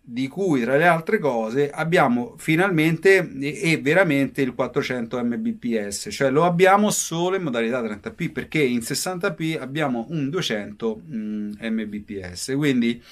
di 0.09 0.29
cui 0.29 0.61
tra 0.63 0.77
le 0.77 0.87
altre 0.87 1.19
cose 1.19 1.69
abbiamo 1.69 2.35
finalmente 2.39 3.29
e, 3.41 3.77
veramente 3.79 4.41
il 4.41 4.55
400 4.55 5.25
mbps, 5.25 6.09
cioè 6.11 6.31
lo 6.31 6.45
abbiamo 6.45 6.91
solo 6.91 7.35
in 7.35 7.43
modalità 7.43 7.83
30p 7.83 8.31
perché 8.31 8.63
in 8.63 8.79
60p 8.79 9.61
abbiamo 9.61 10.07
un 10.11 10.31
200 10.31 11.03
mm, 11.13 11.53
mbps, 11.61 12.53
quindi 12.57 13.03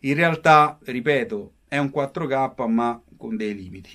in 0.00 0.14
realtà, 0.14 0.78
ripeto, 0.84 1.52
è 1.66 1.78
un 1.78 1.90
4K 1.92 2.68
ma 2.68 3.00
con 3.16 3.36
dei 3.36 3.54
limiti. 3.54 3.90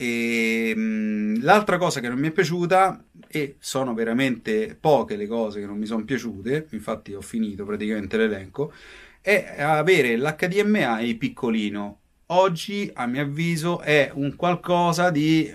E, 0.00 0.74
mh, 0.74 1.42
l'altra 1.42 1.76
cosa 1.76 2.00
che 2.00 2.08
non 2.08 2.18
mi 2.18 2.28
è 2.28 2.30
piaciuta, 2.30 3.04
e 3.28 3.56
sono 3.58 3.92
veramente 3.92 4.74
poche 4.80 5.14
le 5.16 5.26
cose 5.26 5.60
che 5.60 5.66
non 5.66 5.76
mi 5.76 5.84
sono 5.84 6.04
piaciute, 6.04 6.68
infatti 6.70 7.12
ho 7.12 7.20
finito 7.20 7.66
praticamente 7.66 8.16
l'elenco, 8.16 8.72
è 9.20 9.56
avere 9.58 10.16
l'HDMI 10.16 11.14
piccolino. 11.16 11.98
Oggi, 12.28 12.90
a 12.94 13.06
mio 13.06 13.20
avviso, 13.20 13.80
è 13.80 14.10
un 14.14 14.36
qualcosa 14.36 15.10
di 15.10 15.52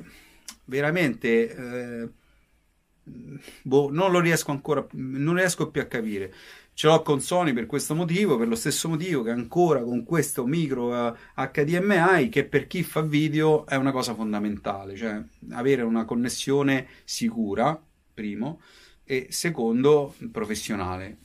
veramente... 0.66 1.56
Eh, 1.56 2.10
boh, 3.64 3.90
non 3.92 4.12
lo 4.12 4.20
riesco 4.20 4.52
ancora, 4.52 4.86
non 4.92 5.36
riesco 5.36 5.72
più 5.72 5.82
a 5.82 5.86
capire. 5.86 6.34
Ce 6.78 6.88
l'ho 6.88 7.02
con 7.04 7.22
Sony 7.22 7.54
per 7.54 7.68
questo 7.68 7.96
motivo, 7.96 8.38
per 8.38 8.50
lo 8.50 8.56
stesso 8.56 8.90
motivo 8.90 9.24
che 9.24 9.30
ancora 9.30 9.82
con 9.82 10.04
questo 10.04 10.46
micro 10.46 11.16
HDMI, 11.34 12.28
che 12.28 12.44
per 12.44 12.68
chi 12.68 12.84
fa 12.84 13.00
video 13.00 13.66
è 13.66 13.76
una 13.76 13.94
cosa 13.94 14.14
fondamentale, 14.14 14.98
cioè 14.98 15.24
avere 15.52 15.84
una 15.84 16.04
connessione 16.04 16.86
sicura, 17.06 17.82
primo, 18.14 18.60
e 19.06 19.28
secondo, 19.30 20.16
professionale. 20.34 21.20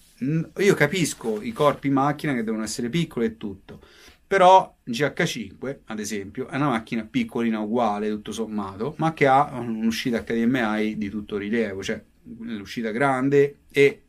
Io 0.58 0.74
capisco 0.74 1.42
i 1.42 1.50
corpi 1.50 1.90
macchina 1.90 2.32
che 2.32 2.44
devono 2.44 2.62
essere 2.62 2.88
piccoli 2.88 3.26
e 3.26 3.36
tutto, 3.36 3.80
però 4.24 4.72
GH5, 4.86 5.78
ad 5.86 5.98
esempio, 5.98 6.46
è 6.46 6.54
una 6.54 6.68
macchina 6.68 7.02
piccolina 7.02 7.58
uguale 7.58 8.08
tutto 8.08 8.30
sommato, 8.30 8.94
ma 8.98 9.12
che 9.14 9.26
ha 9.26 9.50
un'uscita 9.58 10.22
HDMI 10.22 10.96
di 10.96 11.08
tutto 11.08 11.36
rilievo, 11.36 11.82
cioè 11.82 12.00
l'uscita 12.38 12.92
grande 12.92 13.62
e 13.68 14.02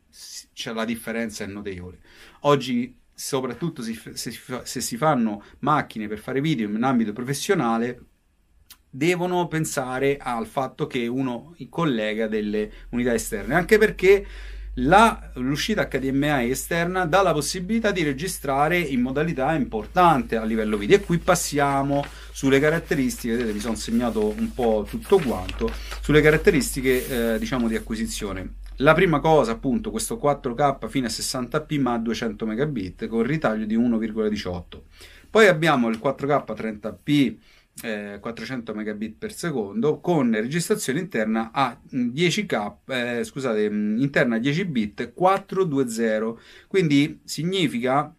cioè, 0.52 0.74
la 0.74 0.84
differenza 0.84 1.44
è 1.44 1.46
notevole. 1.46 2.00
Oggi, 2.40 2.96
soprattutto 3.14 3.82
se, 3.82 3.94
se, 4.14 4.32
se 4.62 4.80
si 4.80 4.96
fanno 4.96 5.42
macchine 5.60 6.08
per 6.08 6.18
fare 6.18 6.40
video 6.40 6.68
in 6.68 6.82
ambito 6.82 7.12
professionale, 7.12 8.00
devono 8.88 9.48
pensare 9.48 10.18
al 10.18 10.46
fatto 10.46 10.86
che 10.86 11.06
uno 11.06 11.56
collega 11.70 12.26
delle 12.26 12.70
unità 12.90 13.14
esterne, 13.14 13.54
anche 13.54 13.78
perché 13.78 14.26
la, 14.76 15.30
l'uscita 15.34 15.86
HDMI 15.86 16.50
esterna 16.50 17.04
dà 17.04 17.20
la 17.20 17.32
possibilità 17.32 17.90
di 17.90 18.02
registrare 18.02 18.78
in 18.78 19.02
modalità 19.02 19.52
importante 19.54 20.36
a 20.36 20.44
livello 20.44 20.78
video 20.78 20.96
e 20.96 21.00
qui 21.00 21.18
passiamo 21.18 22.04
sulle 22.32 22.58
caratteristiche 22.58 23.36
vedete 23.36 23.52
mi 23.52 23.60
sono 23.60 23.74
segnato 23.74 24.28
un 24.28 24.50
po' 24.54 24.86
tutto 24.88 25.18
quanto 25.18 25.70
sulle 26.00 26.22
caratteristiche 26.22 27.34
eh, 27.34 27.38
diciamo 27.38 27.68
di 27.68 27.76
acquisizione 27.76 28.54
la 28.82 28.94
prima 28.94 29.20
cosa 29.20 29.52
appunto 29.52 29.90
questo 29.90 30.20
4K 30.22 30.88
fino 30.88 31.06
a 31.06 31.10
60p 31.10 31.80
ma 31.80 31.94
a 31.94 31.98
200 31.98 32.46
megabit 32.46 33.06
con 33.06 33.22
ritaglio 33.22 33.64
di 33.64 33.76
1,18 33.78 34.62
poi 35.30 35.46
abbiamo 35.46 35.88
il 35.88 36.00
4K 36.02 36.44
30p 36.54 37.36
eh, 37.80 38.18
400 38.20 38.74
megabit 38.74 39.16
per 39.16 39.32
secondo 39.32 40.00
con 40.00 40.30
registrazione 40.32 41.00
interna 41.00 41.50
a 41.52 41.78
10k, 41.90 42.74
eh, 42.86 43.24
scusate, 43.24 43.64
interna 43.64 44.36
a 44.36 44.38
10 44.38 44.64
bit 44.66 45.12
420. 45.14 46.40
Quindi 46.68 47.20
significa 47.24 48.14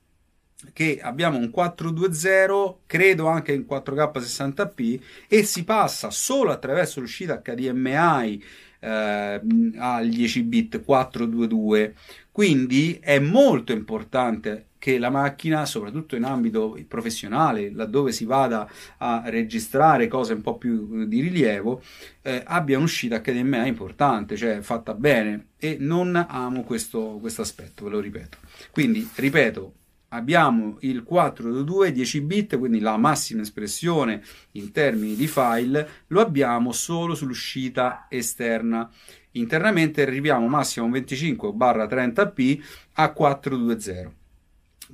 che 0.71 0.99
abbiamo 1.01 1.37
un 1.37 1.49
420, 1.49 2.79
credo 2.85 3.27
anche 3.27 3.51
in 3.51 3.65
4K 3.69 4.11
60p 4.17 4.99
e 5.27 5.43
si 5.43 5.63
passa 5.63 6.09
solo 6.09 6.51
attraverso 6.51 6.99
l'uscita 6.99 7.41
HDMI 7.43 8.41
eh, 8.83 9.41
al 9.77 10.09
10 10.09 10.43
bit 10.43 10.83
422. 10.83 11.95
Quindi 12.31 12.99
è 13.01 13.19
molto 13.19 13.71
importante 13.71 14.67
che 14.77 14.97
la 14.97 15.09
macchina, 15.09 15.65
soprattutto 15.65 16.17
in 16.17 16.25
ambito 16.25 16.77
professionale, 16.87 17.71
laddove 17.71 18.11
si 18.11 18.25
vada 18.25 18.69
a 18.97 19.23
registrare 19.27 20.07
cose 20.07 20.33
un 20.33 20.41
po' 20.41 20.57
più 20.57 21.05
di 21.05 21.21
rilievo, 21.21 21.81
eh, 22.21 22.43
abbia 22.45 22.77
un'uscita 22.77 23.21
HDMI 23.21 23.67
importante, 23.67 24.35
cioè 24.35 24.59
fatta 24.59 24.93
bene. 24.93 25.51
E 25.57 25.77
non 25.79 26.15
amo 26.27 26.63
questo, 26.63 27.17
questo 27.21 27.41
aspetto, 27.41 27.85
ve 27.85 27.91
lo 27.91 27.99
ripeto. 28.01 28.37
Quindi, 28.71 29.07
ripeto, 29.15 29.73
abbiamo 30.13 30.77
il 30.81 31.03
422 31.03 31.91
10 31.91 32.21
bit, 32.21 32.57
quindi 32.57 32.79
la 32.79 32.97
massima 32.97 33.41
espressione 33.41 34.23
in 34.51 34.71
termini 34.71 35.15
di 35.15 35.27
file, 35.27 36.03
lo 36.07 36.21
abbiamo 36.21 36.71
solo 36.71 37.15
sull'uscita 37.15 38.05
esterna. 38.09 38.89
Internamente 39.31 40.03
arriviamo 40.03 40.47
massimo 40.47 40.87
25-30p 40.89 42.63
a 42.93 43.11
420. 43.11 44.21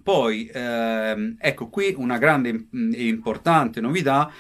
Poi, 0.01 0.49
ehm, 0.51 1.36
ecco 1.39 1.67
qui 1.67 1.93
una 1.97 2.17
grande 2.17 2.67
e 2.71 3.08
importante 3.08 3.82
novità 3.82 4.32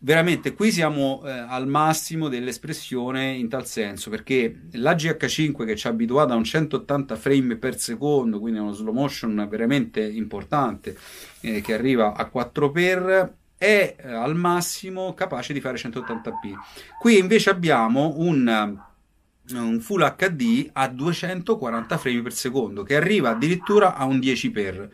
veramente 0.00 0.54
qui 0.54 0.70
siamo 0.70 1.22
eh, 1.24 1.30
al 1.30 1.66
massimo 1.66 2.28
dell'espressione 2.28 3.32
in 3.32 3.48
tal 3.48 3.66
senso 3.66 4.10
perché 4.10 4.60
la 4.72 4.92
GH5 4.92 5.66
che 5.66 5.74
ci 5.74 5.88
ha 5.88 5.90
abituato 5.90 6.32
a 6.32 6.36
un 6.36 6.44
180 6.44 7.16
frame 7.16 7.56
per 7.56 7.78
secondo 7.78 8.38
quindi 8.38 8.60
uno 8.60 8.72
slow 8.72 8.92
motion 8.92 9.46
veramente 9.50 10.00
importante 10.00 10.96
eh, 11.40 11.60
che 11.60 11.74
arriva 11.74 12.14
a 12.14 12.30
4x 12.32 13.30
è 13.58 13.96
eh, 13.98 14.12
al 14.12 14.36
massimo 14.36 15.14
capace 15.14 15.52
di 15.52 15.60
fare 15.60 15.76
180p 15.76 16.52
qui 17.00 17.18
invece 17.18 17.50
abbiamo 17.50 18.14
un 18.18 18.86
un 19.50 19.80
Full 19.80 20.14
HD 20.14 20.68
a 20.74 20.88
240 20.88 21.96
frame 21.96 22.22
per 22.22 22.34
secondo 22.34 22.82
che 22.82 22.94
arriva 22.94 23.30
addirittura 23.30 23.96
a 23.96 24.04
un 24.04 24.18
10x 24.18 24.88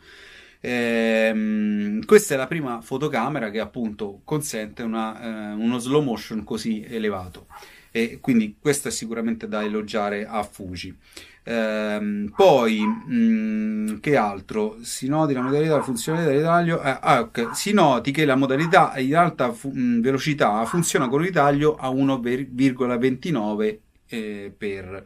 Ehm, 0.66 2.06
questa 2.06 2.32
è 2.32 2.36
la 2.38 2.46
prima 2.46 2.80
fotocamera 2.80 3.50
che 3.50 3.60
appunto 3.60 4.22
consente 4.24 4.82
una, 4.82 5.52
eh, 5.52 5.54
uno 5.54 5.78
slow 5.78 6.02
motion 6.02 6.42
così 6.42 6.82
elevato 6.88 7.46
e 7.90 8.18
quindi 8.18 8.56
questo 8.58 8.88
è 8.88 8.90
sicuramente 8.90 9.46
da 9.46 9.62
elogiare 9.62 10.26
a 10.26 10.42
Fuji. 10.42 10.96
Ehm, 11.44 12.32
poi, 12.34 12.80
mh, 12.80 13.14
mm, 13.14 13.98
che 14.00 14.16
altro? 14.16 14.78
Si 14.80 15.06
noti 15.06 15.34
la 15.34 15.42
modalità, 15.42 15.76
la 15.76 15.82
funzionalità 15.82 16.30
del 16.30 16.38
ritaglio. 16.38 16.82
Eh, 16.82 16.98
ah, 16.98 17.20
okay. 17.20 17.48
Si 17.52 17.72
noti 17.72 18.10
che 18.10 18.24
la 18.24 18.34
modalità 18.34 18.96
in 18.96 19.14
alta 19.14 19.52
fu- 19.52 19.70
mh, 19.70 20.00
velocità 20.00 20.64
funziona 20.64 21.08
con 21.08 21.18
ritaglio 21.18 21.76
a 21.76 21.90
1,29 21.90 23.80
eh, 24.06 24.52
per. 24.56 25.04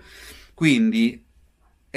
Quindi 0.54 1.26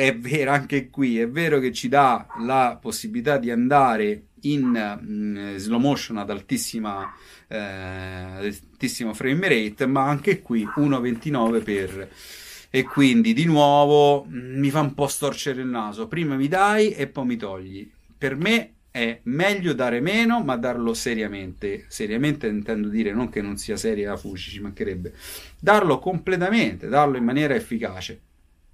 è 0.02 0.18
vero 0.18 0.50
anche 0.50 0.90
qui, 0.90 1.20
è 1.20 1.30
vero 1.30 1.60
che 1.60 1.72
ci 1.72 1.88
dà 1.88 2.26
la 2.40 2.76
possibilità 2.82 3.38
di 3.38 3.52
andare 3.52 4.30
in 4.42 5.00
mm, 5.00 5.56
slow 5.58 5.80
motion 5.80 6.18
ad 6.18 6.32
altissima, 6.32 7.14
eh, 7.48 7.56
altissimo 7.60 9.14
frame 9.14 9.48
rate, 9.48 9.86
ma 9.86 10.08
anche 10.08 10.42
qui 10.42 10.66
1.29 10.66 11.64
per 11.64 12.10
e 12.74 12.84
quindi 12.84 13.34
di 13.34 13.46
nuovo 13.46 14.26
mm, 14.26 14.58
mi 14.58 14.72
fa 14.72 14.80
un 14.80 14.96
po' 14.96 15.06
storcere 15.06 15.62
il 15.62 15.68
naso. 15.68 16.08
Prima 16.08 16.36
mi 16.36 16.48
dai 16.48 16.94
e 16.94 17.06
poi 17.06 17.26
mi 17.28 17.38
togli. 17.38 17.88
Per 18.18 18.36
me 18.36 18.74
è 18.90 19.20
meglio 19.24 19.74
dare 19.74 20.00
meno, 20.00 20.42
ma 20.44 20.56
darlo 20.58 20.96
seriamente. 20.96 21.86
Seriamente 21.90 22.48
intendo 22.48 22.88
dire 22.88 23.14
non 23.14 23.30
che 23.30 23.44
non 23.44 23.56
sia 23.58 23.78
seria 23.78 24.10
la 24.10 24.18
Fuji, 24.18 24.50
ci 24.50 24.62
mancherebbe. 24.62 25.14
Darlo 25.60 26.00
completamente, 26.00 26.88
darlo 26.88 27.18
in 27.18 27.24
maniera 27.24 27.54
efficace 27.54 28.22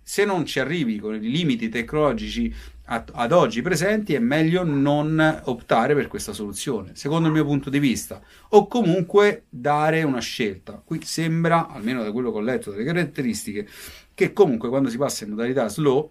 se 0.10 0.24
non 0.24 0.46
ci 0.46 0.62
arrivi 0.62 1.00
con 1.00 1.16
i 1.16 1.20
limiti 1.20 1.68
tecnologici 1.68 2.56
ad, 2.86 3.34
oggi 3.34 3.62
presenti, 3.62 4.14
è 4.14 4.20
meglio 4.20 4.64
non 4.64 5.42
optare 5.44 5.96
per 5.96 6.08
questa 6.08 6.32
soluzione, 6.32 6.92
secondo 6.96 7.28
il 7.28 7.34
mio 7.34 7.44
punto 7.44 7.70
di 7.70 7.78
vista, 7.78 8.22
o 8.52 8.68
comunque 8.68 9.48
dare 9.50 10.04
una 10.04 10.22
scelta. 10.22 10.82
Qui 10.82 11.02
sembra, 11.04 11.68
almeno 11.68 12.04
da 12.04 12.14
quello 12.14 12.32
che 12.32 12.38
ho 12.38 12.42
letto, 12.42 12.72
dalle 12.72 12.86
caratteristiche, 12.86 13.68
che 14.14 14.32
comunque 14.32 14.70
quando 14.70 14.90
si 14.90 14.98
passa 14.98 15.26
in 15.26 15.32
modalità 15.32 15.68
slow 15.68 16.10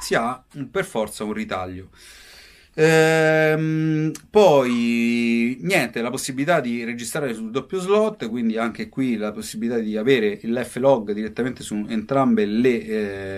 si 0.00 0.14
ha 0.14 0.40
per 0.70 0.84
forza 0.84 1.24
un 1.24 1.32
ritaglio. 1.32 1.88
Ehm, 2.76 4.10
poi 4.30 5.58
niente, 5.60 6.02
la 6.02 6.10
possibilità 6.10 6.60
di 6.60 6.82
registrare 6.84 7.32
sul 7.32 7.50
doppio 7.50 7.78
slot, 7.78 8.28
quindi 8.28 8.58
anche 8.58 8.88
qui 8.88 9.16
la 9.16 9.32
possibilità 9.32 9.78
di 9.78 9.96
avere 9.96 10.38
il 10.42 10.60
F-log 10.64 11.12
direttamente 11.12 11.62
su 11.62 11.84
entrambe 11.88 12.44
le, 12.44 12.84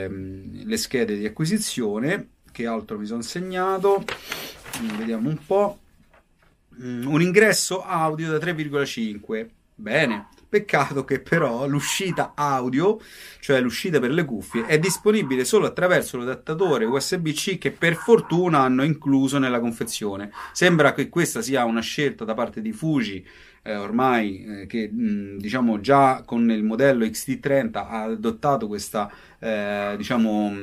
ehm, 0.05 0.65
le 0.65 0.77
schede 0.77 1.17
di 1.19 1.27
acquisizione. 1.27 2.29
Che 2.51 2.67
altro 2.67 2.99
mi 2.99 3.05
sono 3.05 3.21
segnato? 3.21 4.05
Mm, 4.83 4.97
vediamo 4.97 5.29
un 5.29 5.39
po'. 5.45 5.79
Mm, 6.83 7.07
un 7.07 7.21
ingresso 7.21 7.83
audio 7.83 8.31
da 8.31 8.39
3,5. 8.39 9.51
Bene, 9.75 10.29
Peccato 10.57 11.05
che 11.05 11.21
però 11.21 11.67
l'uscita 11.67 12.33
audio, 12.35 12.99
cioè 13.41 13.61
l'uscita 13.61 14.01
per 14.01 14.11
le 14.11 14.25
cuffie, 14.25 14.65
è 14.65 14.79
disponibile 14.79 15.45
solo 15.45 15.67
attraverso 15.67 16.17
l'adattatore 16.17 16.87
USB-C 16.87 17.59
che 17.59 17.73
per 17.73 17.95
fortuna 17.95 18.61
hanno 18.61 18.83
incluso 18.83 19.37
nella 19.37 19.61
confezione. 19.61 20.31
Sembra 20.53 20.95
che 20.95 21.11
questa 21.11 21.43
sia 21.43 21.67
una 21.67 21.83
scelta 21.83 22.25
da 22.25 22.33
parte 22.33 22.63
di 22.63 22.73
Fuji 22.73 23.23
eh, 23.65 23.77
ormai 23.77 24.63
eh, 24.63 24.67
che 24.67 24.89
mh, 24.89 25.37
diciamo 25.37 25.79
già 25.81 26.23
con 26.25 26.51
il 26.51 26.63
modello 26.63 27.05
XT30 27.05 27.75
ha 27.75 28.03
adottato 28.05 28.67
questa 28.67 29.11
eh, 29.39 29.95
diciamo 29.99 30.55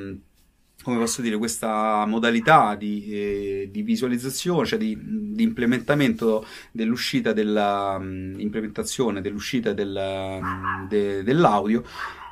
come 0.83 0.97
posso 0.97 1.21
dire, 1.21 1.37
questa 1.37 2.05
modalità 2.05 2.75
di, 2.75 3.05
eh, 3.09 3.69
di 3.71 3.81
visualizzazione, 3.81 4.65
cioè 4.67 4.77
di, 4.77 4.97
di 4.99 5.41
implementamento 5.41 6.45
dell'uscita 6.71 7.33
della 7.33 7.97
um, 7.99 8.35
implementazione 8.37 9.21
dell'uscita 9.21 9.73
del, 9.73 10.39
um, 10.41 10.87
de, 10.87 11.23
dell'audio 11.23 11.83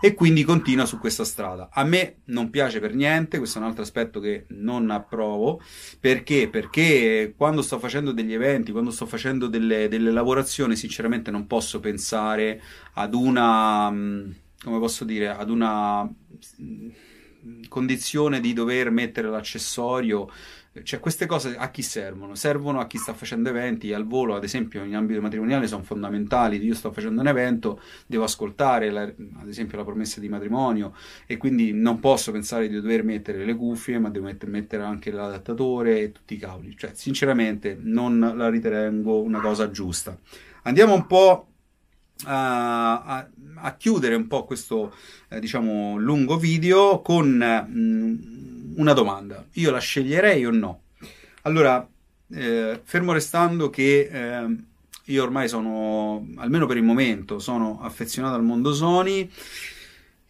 e 0.03 0.13
quindi 0.13 0.43
continua 0.43 0.85
su 0.85 0.99
questa 0.99 1.23
strada. 1.23 1.69
A 1.71 1.83
me 1.83 2.17
non 2.25 2.49
piace 2.49 2.79
per 2.79 2.93
niente, 2.93 3.37
questo 3.37 3.59
è 3.59 3.61
un 3.61 3.67
altro 3.67 3.83
aspetto 3.83 4.19
che 4.19 4.45
non 4.49 4.89
approvo, 4.89 5.61
perché? 5.99 6.49
Perché 6.49 7.33
quando 7.37 7.61
sto 7.61 7.79
facendo 7.79 8.11
degli 8.11 8.33
eventi, 8.33 8.71
quando 8.71 8.91
sto 8.91 9.05
facendo 9.05 9.47
delle, 9.47 9.87
delle 9.87 10.11
lavorazioni, 10.11 10.75
sinceramente 10.75 11.31
non 11.31 11.47
posso 11.47 11.79
pensare 11.79 12.61
ad 12.93 13.13
una, 13.13 13.89
come 13.89 14.79
posso 14.79 15.05
dire, 15.05 15.29
ad 15.29 15.49
una 15.51 16.11
condizione 17.67 18.39
di 18.39 18.53
dover 18.53 18.91
mettere 18.91 19.29
l'accessorio. 19.29 20.29
Cioè, 20.83 21.01
queste 21.01 21.25
cose 21.25 21.57
a 21.57 21.69
chi 21.69 21.81
servono? 21.81 22.33
Servono 22.35 22.79
a 22.79 22.87
chi 22.87 22.97
sta 22.97 23.13
facendo 23.13 23.49
eventi 23.49 23.91
al 23.91 24.07
volo, 24.07 24.35
ad 24.35 24.43
esempio 24.45 24.83
in 24.85 24.95
ambito 24.95 25.19
matrimoniale 25.19 25.67
sono 25.67 25.83
fondamentali. 25.83 26.63
Io 26.63 26.73
sto 26.73 26.93
facendo 26.93 27.19
un 27.19 27.27
evento, 27.27 27.81
devo 28.05 28.23
ascoltare 28.23 28.89
la, 28.89 29.01
ad 29.01 29.47
esempio 29.47 29.77
la 29.77 29.83
promessa 29.83 30.21
di 30.21 30.29
matrimonio 30.29 30.93
e 31.25 31.35
quindi 31.35 31.73
non 31.73 31.99
posso 31.99 32.31
pensare 32.31 32.69
di 32.69 32.79
dover 32.79 33.03
mettere 33.03 33.43
le 33.43 33.55
cuffie, 33.55 33.99
ma 33.99 34.09
devo 34.09 34.25
mettere, 34.25 34.49
mettere 34.49 34.83
anche 34.83 35.11
l'adattatore 35.11 35.99
e 35.99 36.11
tutti 36.13 36.35
i 36.35 36.37
cavoli. 36.37 36.73
Cioè, 36.77 36.91
sinceramente 36.93 37.77
non 37.81 38.19
la 38.19 38.49
ritengo 38.49 39.21
una 39.21 39.41
cosa 39.41 39.69
giusta. 39.71 40.17
Andiamo 40.63 40.93
un 40.93 41.05
po' 41.05 41.47
a, 42.25 43.01
a, 43.01 43.29
a 43.55 43.75
chiudere 43.75 44.15
un 44.15 44.27
po' 44.27 44.45
questo 44.45 44.93
eh, 45.29 45.39
diciamo 45.39 45.97
lungo 45.97 46.37
video 46.37 47.01
con 47.01 47.27
mh, 47.27 47.79
mm, 47.79 48.73
una 48.77 48.93
domanda. 48.93 49.45
Io 49.53 49.71
la 49.71 49.79
sceglierei 49.79 50.45
o 50.45 50.51
no? 50.51 50.81
Allora, 51.43 51.87
eh, 52.33 52.79
fermo 52.83 53.11
restando 53.13 53.69
che 53.69 54.09
eh, 54.11 54.55
io 55.05 55.23
ormai 55.23 55.47
sono, 55.47 56.27
almeno 56.37 56.65
per 56.65 56.77
il 56.77 56.83
momento, 56.83 57.39
sono 57.39 57.79
affezionato 57.81 58.35
al 58.35 58.43
mondo 58.43 58.73
Sony 58.73 59.29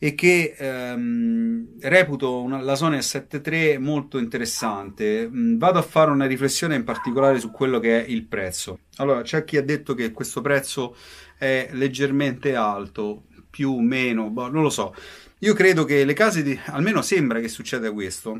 e 0.03 0.15
che 0.15 0.55
ehm, 0.57 1.77
reputo 1.81 2.41
una, 2.41 2.59
la 2.61 2.75
Sony 2.75 2.97
A7 2.97 3.79
molto 3.79 4.17
interessante. 4.17 5.29
Mm, 5.29 5.57
vado 5.59 5.77
a 5.77 5.83
fare 5.83 6.09
una 6.09 6.25
riflessione 6.25 6.73
in 6.73 6.83
particolare 6.83 7.39
su 7.39 7.51
quello 7.51 7.79
che 7.79 8.03
è 8.03 8.09
il 8.09 8.23
prezzo. 8.23 8.79
Allora, 8.95 9.21
c'è 9.21 9.43
chi 9.43 9.57
ha 9.57 9.63
detto 9.63 9.93
che 9.93 10.11
questo 10.11 10.41
prezzo 10.41 10.95
è 11.41 11.69
leggermente 11.71 12.53
alto, 12.53 13.23
più, 13.49 13.79
meno, 13.79 14.29
boh, 14.29 14.47
non 14.47 14.61
lo 14.61 14.69
so. 14.69 14.93
Io 15.39 15.55
credo 15.55 15.85
che 15.85 16.05
le 16.05 16.13
case, 16.13 16.43
di, 16.43 16.59
almeno 16.65 17.01
sembra 17.01 17.39
che 17.39 17.47
succeda 17.47 17.91
questo, 17.91 18.39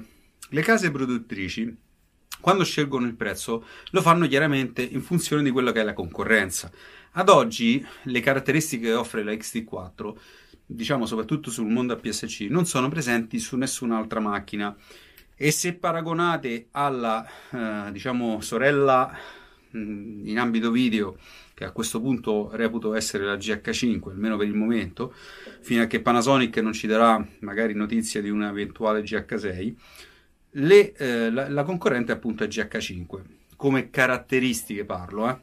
le 0.50 0.62
case 0.62 0.92
produttrici 0.92 1.76
quando 2.40 2.64
scelgono 2.64 3.08
il 3.08 3.16
prezzo 3.16 3.66
lo 3.90 4.02
fanno 4.02 4.28
chiaramente 4.28 4.84
in 4.84 5.02
funzione 5.02 5.42
di 5.42 5.50
quello 5.50 5.72
che 5.72 5.82
è 5.82 5.84
la 5.84 5.94
concorrenza. 5.94 6.70
Ad 7.14 7.30
oggi 7.30 7.84
le 8.04 8.20
caratteristiche 8.20 8.90
che 8.90 8.94
offre 8.94 9.24
la 9.24 9.32
XT4, 9.32 10.14
diciamo 10.64 11.08
soprattutto 11.08 11.50
sul 11.50 11.72
mondo 11.72 11.94
APS-C, 11.94 12.42
non 12.52 12.68
sono 12.68 12.88
presenti 12.88 13.40
su 13.40 13.58
nessun'altra 13.58 14.20
macchina 14.20 14.76
e 15.36 15.50
se 15.50 15.74
paragonate 15.74 16.68
alla 16.70 17.28
eh, 17.50 17.92
diciamo 17.92 18.42
sorella 18.42 19.12
mm, 19.76 20.28
in 20.28 20.38
ambito 20.38 20.70
video 20.70 21.18
che 21.62 21.67
a 21.67 21.71
questo 21.71 22.02
punto 22.02 22.50
reputo 22.54 22.95
essere 22.95 23.24
la 23.24 23.36
GH5 23.36 24.10
almeno 24.10 24.36
per 24.36 24.47
il 24.47 24.56
momento 24.56 25.13
fino 25.60 25.84
a 25.84 25.86
che 25.86 26.02
Panasonic 26.02 26.58
non 26.58 26.74
ci 26.74 26.88
darà 26.88 27.24
magari 27.41 27.76
notizia 27.76 28.19
di 28.19 28.32
una 28.32 28.50
eventuale 28.50 29.04
GH6 29.04 29.76
le, 30.54 30.93
eh, 30.93 31.30
la, 31.30 31.47
la, 31.50 31.63
concorrente 31.63 32.12
appunto 32.12 32.43
è 32.43 32.47
GH5 32.47 33.21
come 33.56 33.91
caratteristiche 33.91 34.86
parlo 34.86 35.30
eh. 35.30 35.38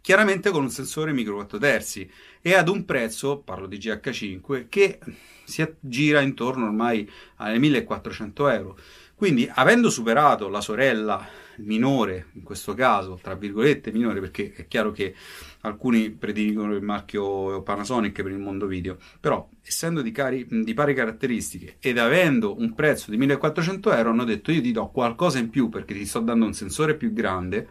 chiaramente 0.00 0.50
con 0.50 0.64
un 0.64 0.70
sensore 0.70 1.12
micro 1.12 1.34
4 1.36 1.58
terzi 1.58 2.10
e 2.40 2.54
ad 2.54 2.68
un 2.68 2.84
prezzo 2.84 3.38
parlo 3.38 3.68
di 3.68 3.78
GH5 3.78 4.66
che 4.68 4.98
si 5.44 5.62
aggira 5.62 6.22
intorno 6.22 6.64
ormai 6.64 7.08
alle 7.36 7.60
1400 7.60 8.48
euro 8.48 8.78
quindi 9.20 9.46
avendo 9.52 9.90
superato 9.90 10.48
la 10.48 10.62
sorella 10.62 11.28
minore 11.56 12.28
in 12.36 12.42
questo 12.42 12.72
caso 12.72 13.18
tra 13.22 13.34
virgolette 13.34 13.92
minore 13.92 14.18
perché 14.18 14.50
è 14.54 14.66
chiaro 14.66 14.92
che 14.92 15.14
alcuni 15.60 16.08
prediligono 16.08 16.74
il 16.74 16.80
marchio 16.80 17.60
Panasonic 17.60 18.22
per 18.22 18.32
il 18.32 18.38
mondo 18.38 18.64
video, 18.64 18.96
però 19.20 19.46
essendo 19.62 20.00
di, 20.00 20.10
cari, 20.10 20.46
di 20.48 20.72
pari 20.72 20.94
caratteristiche 20.94 21.76
ed 21.80 21.98
avendo 21.98 22.58
un 22.58 22.72
prezzo 22.72 23.10
di 23.10 23.18
1400 23.18 23.92
euro 23.92 24.08
hanno 24.08 24.24
detto 24.24 24.52
io 24.52 24.62
ti 24.62 24.72
do 24.72 24.88
qualcosa 24.88 25.38
in 25.38 25.50
più 25.50 25.68
perché 25.68 25.92
ti 25.92 26.06
sto 26.06 26.20
dando 26.20 26.46
un 26.46 26.54
sensore 26.54 26.96
più 26.96 27.12
grande, 27.12 27.68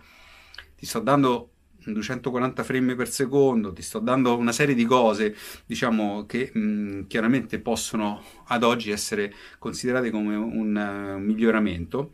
ti 0.77 0.85
sto 0.85 0.99
dando 0.99 1.53
240 1.85 2.63
frame 2.63 2.95
per 2.95 3.09
secondo, 3.09 3.73
ti 3.73 3.81
sto 3.81 3.99
dando 3.99 4.37
una 4.37 4.51
serie 4.51 4.75
di 4.75 4.85
cose, 4.85 5.35
diciamo, 5.65 6.25
che 6.25 6.51
mh, 6.53 7.07
chiaramente 7.07 7.59
possono 7.59 8.21
ad 8.47 8.63
oggi 8.63 8.91
essere 8.91 9.33
considerate 9.57 10.09
come 10.11 10.35
un, 10.35 10.75
un 10.75 11.17
miglioramento 11.21 12.11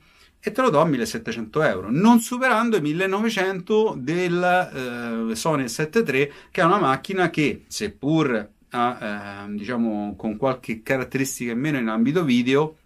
e 0.47 0.51
te 0.51 0.61
lo 0.61 0.69
do 0.69 0.79
a 0.79 0.85
1700 0.85 1.63
euro, 1.63 1.87
non 1.89 2.19
superando 2.19 2.77
i 2.77 2.81
1900 2.81 3.95
del 3.97 5.29
eh, 5.31 5.35
Sony 5.35 5.67
7 5.67 5.99
III, 5.99 6.31
che 6.51 6.61
è 6.61 6.63
una 6.63 6.77
macchina 6.77 7.31
che, 7.31 7.63
seppur 7.67 8.51
ha, 8.69 9.45
eh, 9.47 9.53
diciamo, 9.55 10.13
con 10.15 10.37
qualche 10.37 10.83
caratteristica 10.83 11.51
in 11.51 11.59
meno 11.59 11.79
in 11.79 11.87
ambito 11.87 12.23
video, 12.23 12.77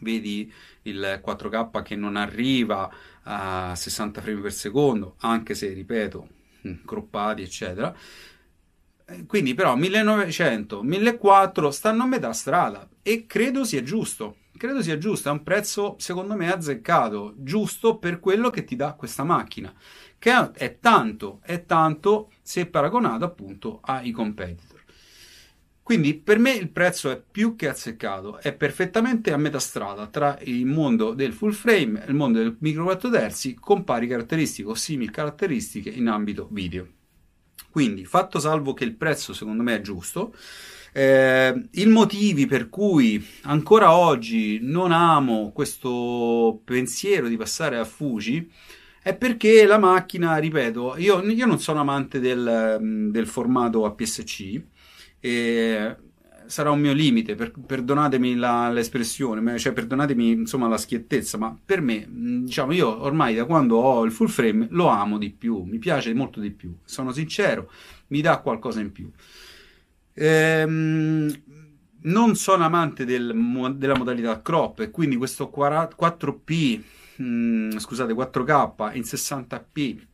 vedi 0.00 0.50
il 0.82 1.20
4K 1.22 1.82
che 1.82 1.96
non 1.96 2.16
arriva 2.16 2.90
a 3.28 3.74
60 3.74 4.20
frame 4.20 4.40
per 4.40 4.52
secondo, 4.52 5.16
anche 5.20 5.54
se, 5.54 5.72
ripeto, 5.72 6.28
croppati, 6.84 7.42
eccetera. 7.42 7.94
Eh, 9.08 9.26
quindi 9.26 9.54
però 9.54 9.76
1900, 9.76 10.82
1400 10.82 11.70
stanno 11.70 12.02
a 12.02 12.06
metà 12.06 12.32
strada 12.32 12.88
e 13.02 13.26
credo 13.26 13.64
sia 13.64 13.82
giusto 13.82 14.38
credo 14.56 14.82
sia 14.82 14.98
giusto, 14.98 15.28
è 15.28 15.32
un 15.32 15.42
prezzo 15.42 15.96
secondo 15.98 16.34
me 16.34 16.50
azzeccato, 16.52 17.34
giusto 17.36 17.98
per 17.98 18.18
quello 18.18 18.50
che 18.50 18.64
ti 18.64 18.76
dà 18.76 18.94
questa 18.94 19.22
macchina, 19.24 19.72
che 20.18 20.52
è 20.52 20.78
tanto, 20.80 21.40
è 21.42 21.64
tanto 21.64 22.30
se 22.42 22.66
paragonato 22.66 23.24
appunto 23.24 23.80
ai 23.82 24.10
competitor. 24.10 24.75
Quindi 25.86 26.14
per 26.14 26.40
me 26.40 26.50
il 26.50 26.68
prezzo 26.68 27.12
è 27.12 27.22
più 27.30 27.54
che 27.54 27.68
azzeccato, 27.68 28.40
è 28.40 28.52
perfettamente 28.52 29.32
a 29.32 29.36
metà 29.36 29.60
strada 29.60 30.08
tra 30.08 30.36
il 30.42 30.66
mondo 30.66 31.14
del 31.14 31.32
full 31.32 31.52
frame 31.52 32.04
e 32.04 32.08
il 32.08 32.14
mondo 32.14 32.38
del 32.38 32.56
micro 32.58 32.82
4 32.82 33.08
terzi 33.08 33.54
con 33.54 33.84
pari 33.84 34.08
caratteristiche 34.08 34.68
o 34.68 34.74
simili 34.74 35.12
caratteristiche 35.12 35.88
in 35.88 36.08
ambito 36.08 36.48
video. 36.50 36.88
Quindi 37.70 38.04
fatto 38.04 38.40
salvo 38.40 38.74
che 38.74 38.82
il 38.82 38.96
prezzo 38.96 39.32
secondo 39.32 39.62
me 39.62 39.76
è 39.76 39.80
giusto, 39.80 40.34
eh, 40.92 41.68
I 41.70 41.86
motivi 41.86 42.46
per 42.46 42.68
cui 42.68 43.24
ancora 43.42 43.96
oggi 43.96 44.58
non 44.60 44.90
amo 44.90 45.52
questo 45.52 46.62
pensiero 46.64 47.28
di 47.28 47.36
passare 47.36 47.78
a 47.78 47.84
Fuji 47.84 48.50
è 49.00 49.14
perché 49.14 49.64
la 49.66 49.78
macchina, 49.78 50.36
ripeto, 50.38 50.96
io, 50.96 51.22
io 51.22 51.46
non 51.46 51.60
sono 51.60 51.78
amante 51.78 52.18
del, 52.18 53.08
del 53.12 53.26
formato 53.28 53.84
APS-C 53.84 54.74
e 55.26 55.96
sarà 56.46 56.70
un 56.70 56.78
mio 56.78 56.92
limite, 56.92 57.34
per, 57.34 57.50
perdonatemi 57.50 58.36
la, 58.36 58.70
l'espressione, 58.70 59.58
cioè 59.58 59.72
perdonatemi 59.72 60.30
insomma 60.30 60.68
la 60.68 60.78
schiettezza, 60.78 61.36
ma 61.36 61.56
per 61.64 61.80
me, 61.80 62.06
diciamo, 62.08 62.72
io 62.72 63.02
ormai 63.02 63.34
da 63.34 63.44
quando 63.44 63.76
ho 63.78 64.04
il 64.04 64.12
full 64.12 64.28
frame 64.28 64.68
lo 64.70 64.86
amo 64.86 65.18
di 65.18 65.30
più, 65.30 65.62
mi 65.64 65.78
piace 65.78 66.14
molto 66.14 66.38
di 66.38 66.52
più, 66.52 66.76
sono 66.84 67.10
sincero, 67.10 67.72
mi 68.08 68.20
dà 68.20 68.38
qualcosa 68.38 68.80
in 68.80 68.92
più. 68.92 69.10
Ehm, 70.14 71.42
non 72.02 72.36
sono 72.36 72.64
amante 72.64 73.04
del, 73.04 73.34
della 73.74 73.96
modalità 73.96 74.40
crop 74.40 74.78
e 74.78 74.90
quindi 74.92 75.16
questo 75.16 75.52
4P, 75.52 76.80
mh, 77.16 77.78
scusate, 77.78 78.12
4K 78.12 78.94
in 78.94 79.02
60p 79.02 79.76
eh, 79.76 80.06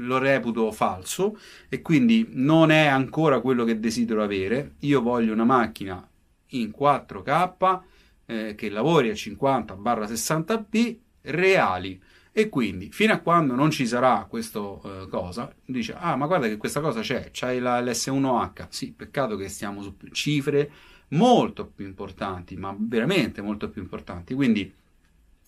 lo 0.00 0.18
reputo 0.18 0.70
falso 0.72 1.38
e 1.68 1.82
quindi 1.82 2.28
non 2.32 2.70
è 2.70 2.86
ancora 2.86 3.40
quello 3.40 3.64
che 3.64 3.80
desidero 3.80 4.22
avere. 4.22 4.74
Io 4.80 5.02
voglio 5.02 5.32
una 5.32 5.44
macchina 5.44 6.06
in 6.48 6.72
4K 6.76 7.80
eh, 8.26 8.54
che 8.54 8.70
lavori 8.70 9.10
a 9.10 9.14
50-60p 9.14 10.96
reali 11.22 12.00
e 12.32 12.48
quindi, 12.48 12.90
fino 12.92 13.12
a 13.12 13.18
quando 13.18 13.54
non 13.54 13.70
ci 13.70 13.86
sarà 13.86 14.24
questa 14.28 14.60
uh, 14.60 15.08
cosa, 15.08 15.52
dice: 15.64 15.94
Ah, 15.98 16.14
ma 16.14 16.26
guarda 16.26 16.46
che 16.46 16.56
questa 16.56 16.80
cosa 16.80 17.00
c'è, 17.00 17.30
c'hai 17.32 17.58
la, 17.58 17.80
l'S1H. 17.80 18.66
Sì, 18.68 18.92
peccato 18.92 19.36
che 19.36 19.48
stiamo 19.48 19.82
su 19.82 19.96
cifre 20.12 20.70
molto 21.08 21.66
più 21.66 21.86
importanti, 21.86 22.56
ma 22.56 22.74
veramente 22.78 23.42
molto 23.42 23.68
più 23.68 23.82
importanti. 23.82 24.34
Quindi, 24.34 24.72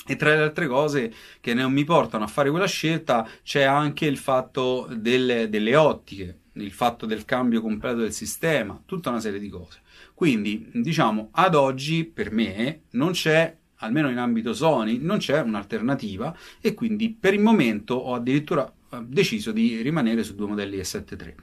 e 0.06 0.16
tra 0.16 0.34
le 0.34 0.42
altre 0.42 0.66
cose 0.66 1.12
che 1.40 1.54
non 1.54 1.72
mi 1.72 1.84
portano 1.84 2.24
a 2.24 2.28
fare 2.28 2.50
quella 2.50 2.66
scelta 2.66 3.28
c'è 3.42 3.62
anche 3.62 4.06
il 4.06 4.16
fatto 4.16 4.88
delle, 4.90 5.48
delle 5.48 5.76
ottiche, 5.76 6.38
il 6.54 6.72
fatto 6.72 7.06
del 7.06 7.24
cambio 7.24 7.60
completo 7.60 7.98
del 7.98 8.12
sistema, 8.12 8.80
tutta 8.84 9.10
una 9.10 9.20
serie 9.20 9.38
di 9.38 9.48
cose. 9.48 9.80
Quindi, 10.14 10.68
diciamo, 10.72 11.30
ad 11.32 11.54
oggi 11.54 12.04
per 12.04 12.30
me 12.30 12.82
non 12.90 13.12
c'è 13.12 13.56
almeno 13.76 14.08
in 14.08 14.18
ambito 14.18 14.54
Sony, 14.54 14.98
non 14.98 15.18
c'è 15.18 15.40
un'alternativa 15.40 16.36
e 16.60 16.74
quindi 16.74 17.10
per 17.10 17.34
il 17.34 17.40
momento 17.40 17.94
ho 17.94 18.14
addirittura 18.14 18.70
eh, 18.90 18.98
deciso 19.06 19.52
di 19.52 19.80
rimanere 19.82 20.22
su 20.22 20.34
due 20.34 20.46
modelli 20.46 20.78
S7 20.78 21.20
III. 21.20 21.34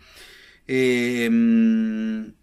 E, 0.65 2.33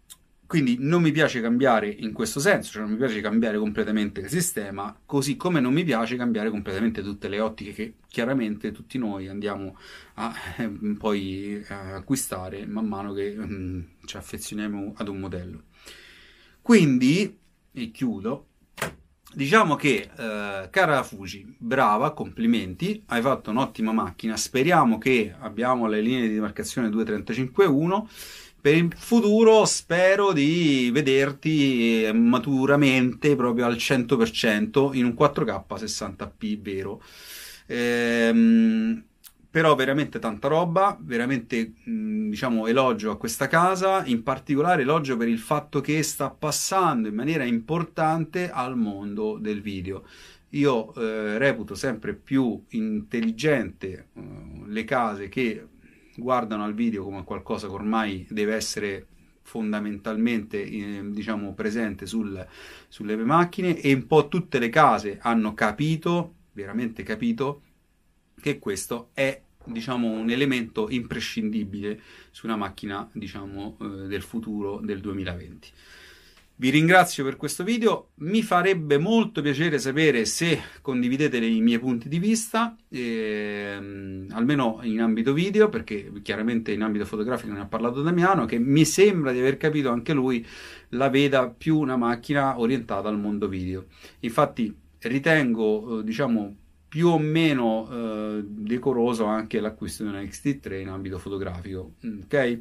quindi 0.47 0.77
non 0.79 1.03
mi 1.03 1.11
piace 1.11 1.41
cambiare 1.41 1.89
in 1.89 2.13
questo 2.13 2.39
senso, 2.39 2.71
cioè 2.71 2.83
non 2.83 2.93
mi 2.93 2.97
piace 2.97 3.21
cambiare 3.21 3.59
completamente 3.59 4.21
il 4.21 4.29
sistema, 4.29 4.97
così 5.05 5.37
come 5.37 5.61
non 5.61 5.73
mi 5.73 5.83
piace 5.83 6.17
cambiare 6.17 6.51
completamente 6.51 7.03
tutte 7.03 7.29
le 7.29 7.41
ottiche 7.41 7.73
che 7.73 7.95
chiaramente 8.09 8.71
tutti 8.71 8.97
noi 8.97 9.29
andiamo 9.29 9.77
a 10.15 10.33
eh, 10.59 10.69
poi 10.99 11.65
a 11.69 11.97
acquistare 11.97 12.65
man 12.67 12.87
mano 12.87 13.13
che 13.13 13.35
mm, 13.37 13.81
ci 14.05 14.17
affezioniamo 14.17 14.95
ad 14.97 15.09
un 15.09 15.19
modello. 15.19 15.63
Quindi, 16.63 17.39
e 17.73 17.91
chiudo, 17.91 18.47
Diciamo 19.37 19.75
che, 19.75 20.09
eh, 20.17 20.69
cara 20.71 21.03
Fuji, 21.03 21.57
brava, 21.59 22.15
complimenti, 22.15 23.03
hai 23.09 23.21
fatto 23.21 23.51
un'ottima 23.51 23.93
macchina, 23.93 24.35
speriamo 24.35 24.97
che 24.97 25.35
abbiamo 25.39 25.87
le 25.89 26.01
linee 26.01 26.29
di 26.29 26.35
demarcazione 26.35 26.89
235.1, 26.89 28.07
per 28.67 28.75
il 28.75 28.93
futuro 28.97 29.65
spero 29.65 30.33
di 30.33 30.91
vederti 30.93 32.11
maturamente 32.13 33.37
proprio 33.37 33.65
al 33.65 33.77
100% 33.77 34.93
in 34.95 35.05
un 35.05 35.15
4K 35.17 35.65
60p 35.69 36.61
vero. 36.61 37.01
Ehm, 37.67 39.05
però 39.49 39.77
veramente 39.77 40.19
tanta 40.19 40.49
roba, 40.49 40.99
veramente 41.01 41.75
mh, 41.85 42.31
diciamo 42.31 42.67
elogio 42.67 43.13
a 43.13 43.17
questa 43.17 43.47
casa, 43.47 44.05
in 44.05 44.25
particolare 44.25 44.83
elogio 44.83 45.17
per 45.17 45.29
il 45.29 45.39
fatto 45.39 45.81
che 45.81 46.03
sta 46.03 46.31
passando 46.31 47.07
in 47.07 47.15
maniera 47.15 47.45
importante 47.45 48.51
al 48.51 48.77
mondo 48.77 49.39
del 49.39 49.61
video. 49.63 50.03
Io 50.51 50.93
eh, 50.95 51.39
reputo 51.39 51.77
sempre 51.77 52.15
più 52.15 52.61
intelligente 52.71 54.09
eh, 54.13 54.23
le 54.67 54.83
case 54.83 55.29
che 55.29 55.69
guardano 56.17 56.65
al 56.65 56.75
video 56.75 57.05
come 57.05 57.25
qualcosa 57.25 57.67
che 57.67 57.73
ormai 57.73 58.27
deve 58.29 58.55
essere 58.55 59.07
fondamentalmente 59.43 60.63
eh, 60.63 61.03
diciamo 61.05 61.55
presente 61.55 62.05
sul, 62.07 62.45
sulle 62.89 63.17
macchine 63.17 63.81
e 63.81 63.93
un 63.93 64.07
po' 64.07 64.29
tutte 64.29 64.59
le 64.59 64.69
case 64.69 65.19
hanno 65.21 65.55
capito, 65.55 66.35
veramente 66.53 67.05
capito, 67.05 67.63
che 68.41 68.59
questo 68.59 69.11
è 69.15 69.41
diciamo, 69.65 70.11
un 70.11 70.31
elemento 70.31 70.89
imprescindibile 70.91 72.01
su 72.31 72.47
una 72.47 72.57
macchina 72.57 73.09
diciamo, 73.13 73.77
eh, 73.81 73.87
del 74.07 74.23
futuro 74.23 74.81
del 74.81 75.01
2020. 75.01 75.69
Vi 76.59 76.71
ringrazio 76.71 77.23
per 77.23 77.37
questo 77.37 77.65
video, 77.65 78.13
mi 78.21 78.43
farebbe 78.43 78.97
molto 78.97 79.43
piacere 79.43 79.79
sapere 79.79 80.25
se 80.25 80.59
condividete 80.81 81.37
i 81.37 81.61
miei 81.61 81.79
punti 81.79 82.09
di 82.09 82.19
vista, 82.19 82.75
ehm, 82.89 84.29
almeno 84.31 84.79
in 84.81 85.03
ambito 85.03 85.35
video, 85.35 85.69
perché 85.69 86.11
chiaramente 86.23 86.73
in 86.73 86.81
ambito 86.81 87.05
fotografico 87.05 87.53
ne 87.53 87.61
ha 87.61 87.67
parlato 87.67 88.01
Damiano, 88.01 88.47
che 88.47 88.59
mi 88.59 88.87
sembra 88.87 89.33
di 89.33 89.39
aver 89.39 89.59
capito 89.59 89.91
anche 89.91 90.15
lui 90.15 90.47
la 90.91 91.11
veda 91.11 91.47
più 91.51 91.79
una 91.79 91.99
macchina 91.99 92.59
orientata 92.59 93.11
al 93.11 93.19
mondo 93.19 93.49
video. 93.49 93.89
Infatti 94.21 94.75
ritengo, 95.01 95.99
eh, 95.99 96.05
diciamo, 96.05 96.57
più 96.89 97.09
o 97.09 97.19
meno 97.19 97.87
eh, 97.91 98.43
decoroso 98.47 99.27
anche 99.27 99.61
l'acquisto 99.61 100.05
di 100.05 100.09
una 100.09 100.23
XT3 100.23 100.81
in 100.81 100.89
ambito 100.89 101.19
fotografico, 101.19 101.97
ok? 102.03 102.61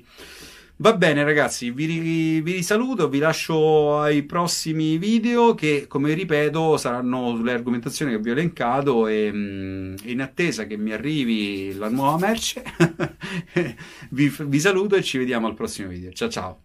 Va 0.78 0.94
bene 0.98 1.24
ragazzi, 1.24 1.72
vi, 1.72 2.42
vi 2.42 2.52
risaluto, 2.52 3.08
vi 3.08 3.20
lascio 3.20 3.98
ai 4.02 4.24
prossimi 4.24 4.98
video 4.98 5.56
che 5.56 5.86
come 5.88 6.14
ripeto 6.14 6.76
saranno 6.76 7.34
sulle 7.34 7.54
argomentazioni 7.54 8.12
che 8.12 8.20
vi 8.20 8.30
ho 8.32 8.34
elencato 8.34 9.08
e 9.08 9.32
mm, 9.32 9.96
in 10.04 10.22
attesa 10.22 10.66
che 10.66 10.76
mi 10.76 10.92
arrivi 10.92 11.74
la 11.76 11.88
nuova 11.88 12.18
merce 12.18 12.62
vi, 14.12 14.28
vi 14.38 14.60
saluto 14.60 14.96
e 14.96 15.04
ci 15.04 15.18
vediamo 15.18 15.48
al 15.48 15.54
prossimo 15.54 15.88
video. 15.88 16.12
Ciao 16.12 16.30
ciao! 16.30 16.65